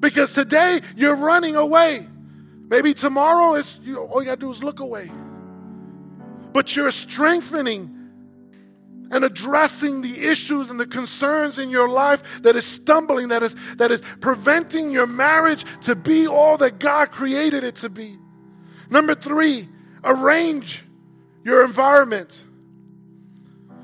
Because 0.00 0.34
today 0.34 0.82
you're 0.96 1.16
running 1.16 1.56
away. 1.56 2.06
Maybe 2.68 2.92
tomorrow 2.92 3.54
it's 3.54 3.78
you 3.82 4.00
all 4.00 4.20
you 4.20 4.26
gotta 4.26 4.38
do 4.38 4.52
is 4.52 4.62
look 4.62 4.80
away. 4.80 5.10
But 6.52 6.74
you're 6.76 6.90
strengthening 6.90 7.96
and 9.10 9.24
addressing 9.24 10.02
the 10.02 10.28
issues 10.28 10.70
and 10.70 10.78
the 10.78 10.86
concerns 10.86 11.58
in 11.58 11.68
your 11.70 11.88
life 11.88 12.42
that 12.42 12.56
is 12.56 12.64
stumbling, 12.64 13.28
that 13.28 13.42
is, 13.42 13.56
that 13.76 13.90
is 13.90 14.02
preventing 14.20 14.90
your 14.90 15.06
marriage 15.06 15.64
to 15.82 15.96
be 15.96 16.26
all 16.26 16.56
that 16.58 16.78
God 16.78 17.10
created 17.10 17.64
it 17.64 17.76
to 17.76 17.88
be. 17.88 18.16
Number 18.88 19.14
three, 19.14 19.68
arrange 20.04 20.84
your 21.44 21.64
environment. 21.64 22.44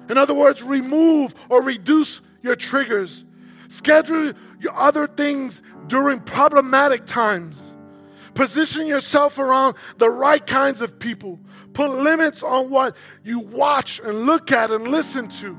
In 0.08 0.16
other 0.16 0.34
words, 0.34 0.62
remove 0.62 1.34
or 1.48 1.62
reduce 1.62 2.20
your 2.42 2.54
triggers. 2.54 3.24
Schedule 3.68 4.32
your 4.60 4.74
other 4.74 5.08
things 5.08 5.62
during 5.88 6.20
problematic 6.20 7.04
times. 7.04 7.65
Position 8.36 8.86
yourself 8.86 9.38
around 9.38 9.74
the 9.96 10.10
right 10.10 10.46
kinds 10.46 10.82
of 10.82 10.98
people. 10.98 11.40
Put 11.72 11.90
limits 11.90 12.42
on 12.42 12.68
what 12.68 12.94
you 13.24 13.40
watch 13.40 13.98
and 13.98 14.26
look 14.26 14.52
at 14.52 14.70
and 14.70 14.86
listen 14.88 15.28
to. 15.40 15.56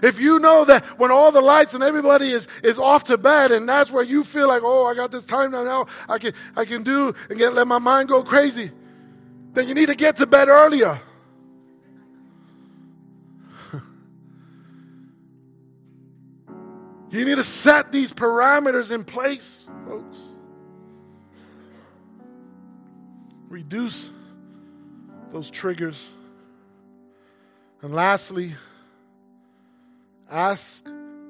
If 0.00 0.20
you 0.20 0.38
know 0.38 0.64
that 0.66 0.84
when 0.96 1.10
all 1.10 1.32
the 1.32 1.40
lights 1.40 1.74
and 1.74 1.82
everybody 1.82 2.30
is, 2.30 2.46
is 2.62 2.78
off 2.78 3.02
to 3.04 3.18
bed 3.18 3.50
and 3.50 3.68
that's 3.68 3.90
where 3.90 4.04
you 4.04 4.22
feel 4.22 4.46
like, 4.46 4.62
oh, 4.64 4.86
I 4.86 4.94
got 4.94 5.10
this 5.10 5.26
time 5.26 5.50
now, 5.50 5.64
now 5.64 5.86
I 6.08 6.18
can, 6.18 6.34
I 6.54 6.64
can 6.66 6.84
do 6.84 7.12
and 7.28 7.36
get, 7.36 7.52
let 7.52 7.66
my 7.66 7.80
mind 7.80 8.10
go 8.10 8.22
crazy, 8.22 8.70
then 9.54 9.66
you 9.66 9.74
need 9.74 9.88
to 9.88 9.96
get 9.96 10.14
to 10.16 10.26
bed 10.26 10.46
earlier. 10.46 11.00
you 17.10 17.24
need 17.24 17.38
to 17.38 17.44
set 17.44 17.90
these 17.90 18.12
parameters 18.12 18.92
in 18.92 19.02
place, 19.02 19.66
folks. 19.88 20.35
Reduce 23.48 24.10
those 25.30 25.50
triggers. 25.50 26.08
And 27.82 27.94
lastly, 27.94 28.54
ask 30.30 30.86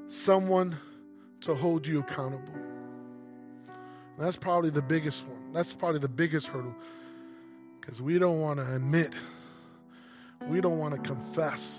someone 0.08 0.76
to 1.42 1.54
hold 1.54 1.86
you 1.86 2.00
accountable. 2.00 2.54
That's 4.18 4.36
probably 4.36 4.70
the 4.70 4.82
biggest 4.82 5.26
one. 5.26 5.52
That's 5.52 5.72
probably 5.72 5.98
the 6.00 6.08
biggest 6.08 6.46
hurdle 6.46 6.74
because 7.80 8.00
we 8.00 8.18
don't 8.18 8.40
want 8.40 8.58
to 8.58 8.74
admit, 8.74 9.12
we 10.48 10.60
don't 10.60 10.78
want 10.78 10.94
to 10.94 11.00
confess 11.00 11.78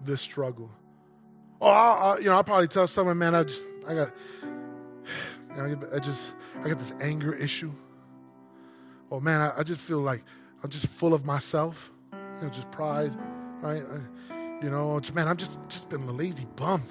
this 0.00 0.20
struggle. 0.20 0.70
Oh, 1.60 1.68
I, 1.68 2.14
I, 2.14 2.18
you 2.18 2.24
know, 2.24 2.34
I'll 2.34 2.44
probably 2.44 2.68
tell 2.68 2.88
someone, 2.88 3.18
man, 3.18 3.34
I 3.34 3.44
just, 3.44 3.62
I 3.86 3.94
got, 3.94 4.10
I 5.92 5.98
just, 5.98 6.32
I 6.64 6.68
got 6.68 6.78
this 6.78 6.94
anger 7.00 7.34
issue 7.34 7.72
oh 9.10 9.20
man, 9.20 9.40
I, 9.40 9.60
I 9.60 9.62
just 9.62 9.80
feel 9.80 10.00
like 10.00 10.24
I'm 10.62 10.70
just 10.70 10.86
full 10.86 11.14
of 11.14 11.24
myself, 11.24 11.90
you 12.12 12.46
know, 12.46 12.48
just 12.50 12.70
pride, 12.70 13.16
right? 13.62 13.82
I, 13.82 14.34
you 14.62 14.70
know, 14.70 15.00
man, 15.14 15.28
I'm 15.28 15.36
just 15.36 15.58
just 15.68 15.88
been 15.88 16.02
a 16.02 16.12
lazy 16.12 16.46
bum. 16.56 16.82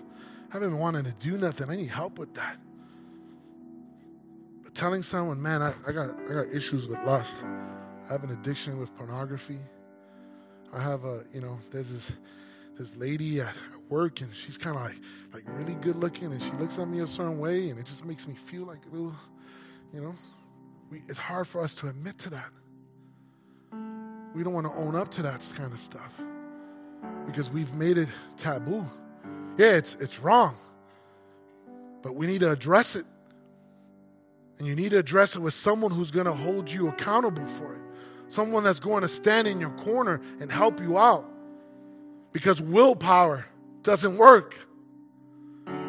I 0.49 0.53
haven't 0.53 0.72
been 0.72 0.80
wanting 0.80 1.03
to 1.03 1.13
do 1.13 1.38
nothing. 1.38 1.70
I 1.70 1.76
need 1.76 1.89
help 1.89 2.17
with 2.17 2.34
that. 2.34 2.57
But 4.63 4.74
telling 4.74 5.03
someone, 5.03 5.41
man, 5.41 5.61
I, 5.61 5.74
I 5.88 5.91
got 5.91 6.09
I 6.30 6.34
got 6.34 6.53
issues 6.53 6.88
with 6.88 6.99
lust. 7.05 7.43
I 8.07 8.13
have 8.13 8.24
an 8.24 8.32
addiction 8.32 8.80
with 8.80 8.95
pornography. 8.97 9.59
I 10.74 10.82
have 10.82 11.05
a, 11.05 11.24
you 11.34 11.41
know, 11.41 11.59
there's 11.72 11.91
this 11.91 12.11
this 12.78 12.95
lady 12.95 13.41
at 13.41 13.53
work 13.89 14.22
and 14.22 14.34
she's 14.34 14.57
kind 14.57 14.76
of 14.76 14.84
like 14.84 14.99
like 15.34 15.43
really 15.47 15.76
good 15.76 15.95
looking 15.95 16.32
and 16.32 16.41
she 16.41 16.51
looks 16.51 16.80
at 16.80 16.88
me 16.88 16.99
a 17.01 17.07
certain 17.07 17.38
way 17.38 17.70
and 17.70 17.80
it 17.80 17.86
just 17.86 18.05
makes 18.05 18.28
me 18.28 18.34
feel 18.34 18.63
like 18.63 18.80
a 18.86 18.95
little, 18.95 19.13
you 19.93 20.01
know, 20.01 20.15
we, 20.90 21.02
it's 21.08 21.20
hard 21.20 21.48
for 21.48 21.62
us 21.62 21.76
to 21.76 21.88
admit 21.88 22.18
to 22.20 22.30
that. 22.32 22.50
We 24.34 24.44
don't 24.44 24.54
want 24.54 24.68
to 24.68 24.74
own 24.74 24.96
up 24.96 25.10
to 25.12 25.22
that 25.24 25.46
kind 25.56 25.74
of 25.74 25.80
stuff 25.80 26.14
because 27.26 27.50
we've 27.50 27.74
made 27.74 27.98
it 27.98 28.10
taboo. 28.38 28.86
Yeah, 29.58 29.74
it's, 29.74 29.96
it's 29.96 30.20
wrong, 30.20 30.56
but 32.02 32.16
we 32.16 32.28
need 32.28 32.42
to 32.42 32.52
address 32.52 32.96
it. 32.96 33.06
And 34.58 34.68
you 34.68 34.76
need 34.76 34.92
to 34.92 34.98
address 34.98 35.36
it 35.36 35.40
with 35.40 35.54
someone 35.54 35.92
who's 35.92 36.12
going 36.12 36.26
to 36.26 36.34
hold 36.34 36.70
you 36.70 36.90
accountable 36.90 37.46
for 37.46 37.76
it, 37.76 37.82
someone 38.28 38.64
that's 38.64 38.80
going 38.80 39.02
to 39.02 39.08
stand 39.08 39.48
in 39.48 39.60
your 39.60 39.70
corner 39.72 40.22
and 40.40 40.52
help 40.52 40.82
you 40.82 40.98
out 40.98 41.26
because 42.34 42.62
willpower 42.62 43.46
doesn't 43.84 44.18
work. 44.18 44.56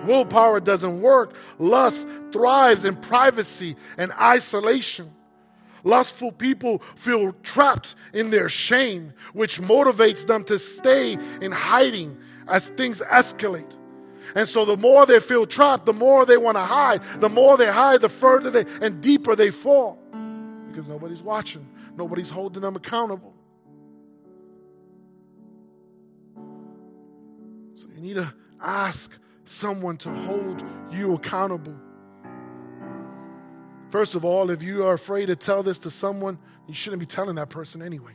Willpower 0.06 0.60
doesn't 0.60 1.00
work. 1.00 1.34
Lust 1.58 2.06
thrives 2.32 2.84
in 2.84 2.96
privacy 2.96 3.76
and 3.98 4.12
isolation. 4.12 5.12
Lustful 5.84 6.32
people 6.32 6.80
feel 6.94 7.32
trapped 7.42 7.94
in 8.12 8.30
their 8.30 8.48
shame, 8.48 9.12
which 9.32 9.60
motivates 9.60 10.26
them 10.26 10.44
to 10.44 10.58
stay 10.58 11.16
in 11.40 11.52
hiding 11.52 12.16
as 12.48 12.70
things 12.70 13.00
escalate. 13.00 13.76
And 14.34 14.48
so 14.48 14.64
the 14.64 14.76
more 14.76 15.06
they 15.06 15.20
feel 15.20 15.46
trapped, 15.46 15.86
the 15.86 15.92
more 15.92 16.24
they 16.24 16.36
want 16.36 16.56
to 16.56 16.62
hide. 16.62 17.02
The 17.18 17.28
more 17.28 17.56
they 17.56 17.70
hide, 17.70 18.00
the 18.00 18.08
further 18.08 18.50
they 18.50 18.64
and 18.80 19.00
deeper 19.00 19.34
they 19.34 19.50
fall. 19.50 19.98
Because 20.68 20.86
nobody's 20.86 21.22
watching, 21.22 21.66
nobody's 21.96 22.30
holding 22.30 22.62
them 22.62 22.76
accountable. 22.76 23.34
So 27.74 27.88
you 27.94 28.00
need 28.00 28.14
to 28.14 28.32
ask 28.60 29.10
someone 29.50 29.96
to 29.98 30.08
hold 30.08 30.62
you 30.92 31.14
accountable. 31.14 31.74
First 33.90 34.14
of 34.14 34.24
all, 34.24 34.50
if 34.50 34.62
you 34.62 34.84
are 34.84 34.94
afraid 34.94 35.26
to 35.26 35.36
tell 35.36 35.62
this 35.62 35.80
to 35.80 35.90
someone, 35.90 36.38
you 36.68 36.74
shouldn't 36.74 37.00
be 37.00 37.06
telling 37.06 37.34
that 37.34 37.50
person 37.50 37.82
anyway. 37.82 38.12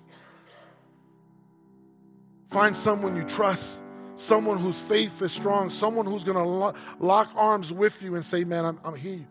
Find 2.49 2.73
someone 2.73 3.17
you 3.17 3.23
trust, 3.23 3.81
someone 4.15 4.57
whose 4.57 4.79
faith 4.79 5.21
is 5.21 5.33
strong, 5.33 5.69
someone 5.69 6.05
who's 6.05 6.23
going 6.23 6.37
to 6.37 6.43
lo- 6.43 6.73
lock 6.99 7.31
arms 7.35 7.73
with 7.73 8.01
you 8.01 8.15
and 8.15 8.23
say, 8.23 8.45
Man, 8.45 8.63
I'm, 8.63 8.79
I'm 8.85 8.95
here. 8.95 9.27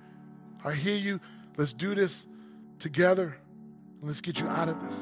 I 0.62 0.72
hear 0.72 0.96
you. 0.96 1.20
Let's 1.56 1.72
do 1.72 1.94
this 1.94 2.26
together. 2.78 3.36
And 4.00 4.08
let's 4.08 4.20
get 4.20 4.40
you 4.40 4.48
out 4.48 4.68
of 4.68 4.82
this. 4.82 5.00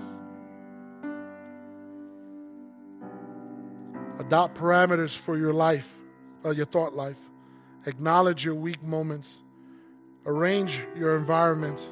Adopt 4.21 4.57
parameters 4.57 5.17
for 5.17 5.37
your 5.37 5.53
life 5.53 5.93
uh, 6.45 6.51
your 6.51 6.67
thought 6.67 6.95
life. 6.95 7.19
Acknowledge 7.87 8.45
your 8.45 8.55
weak 8.55 8.83
moments. 8.83 9.39
Arrange 10.25 10.81
your 10.97 11.17
environment 11.17 11.89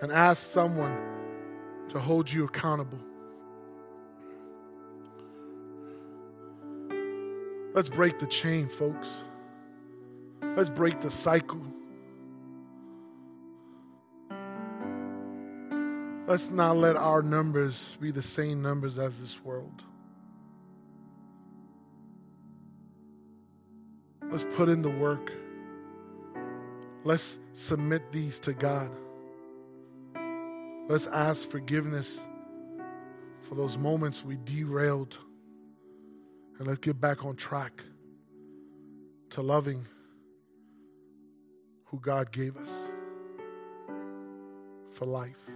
and 0.00 0.10
ask 0.10 0.42
someone 0.42 0.96
to 1.88 1.98
hold 1.98 2.30
you 2.30 2.44
accountable. 2.44 2.98
Let's 7.74 7.88
break 7.88 8.18
the 8.18 8.26
chain, 8.26 8.68
folks. 8.68 9.22
Let's 10.56 10.70
break 10.70 11.00
the 11.00 11.10
cycle. 11.10 11.60
Let's 16.26 16.50
not 16.50 16.76
let 16.76 16.96
our 16.96 17.20
numbers 17.20 17.98
be 18.00 18.10
the 18.10 18.22
same 18.22 18.62
numbers 18.62 18.96
as 18.96 19.20
this 19.20 19.44
world. 19.44 19.82
Let's 24.34 24.56
put 24.56 24.68
in 24.68 24.82
the 24.82 24.90
work. 24.90 25.32
Let's 27.04 27.38
submit 27.52 28.10
these 28.10 28.40
to 28.40 28.52
God. 28.52 28.90
Let's 30.88 31.06
ask 31.06 31.48
forgiveness 31.48 32.18
for 33.42 33.54
those 33.54 33.78
moments 33.78 34.24
we 34.24 34.36
derailed. 34.44 35.16
And 36.58 36.66
let's 36.66 36.80
get 36.80 37.00
back 37.00 37.24
on 37.24 37.36
track 37.36 37.84
to 39.30 39.40
loving 39.40 39.86
who 41.84 42.00
God 42.00 42.32
gave 42.32 42.56
us 42.56 42.88
for 44.94 45.06
life. 45.06 45.48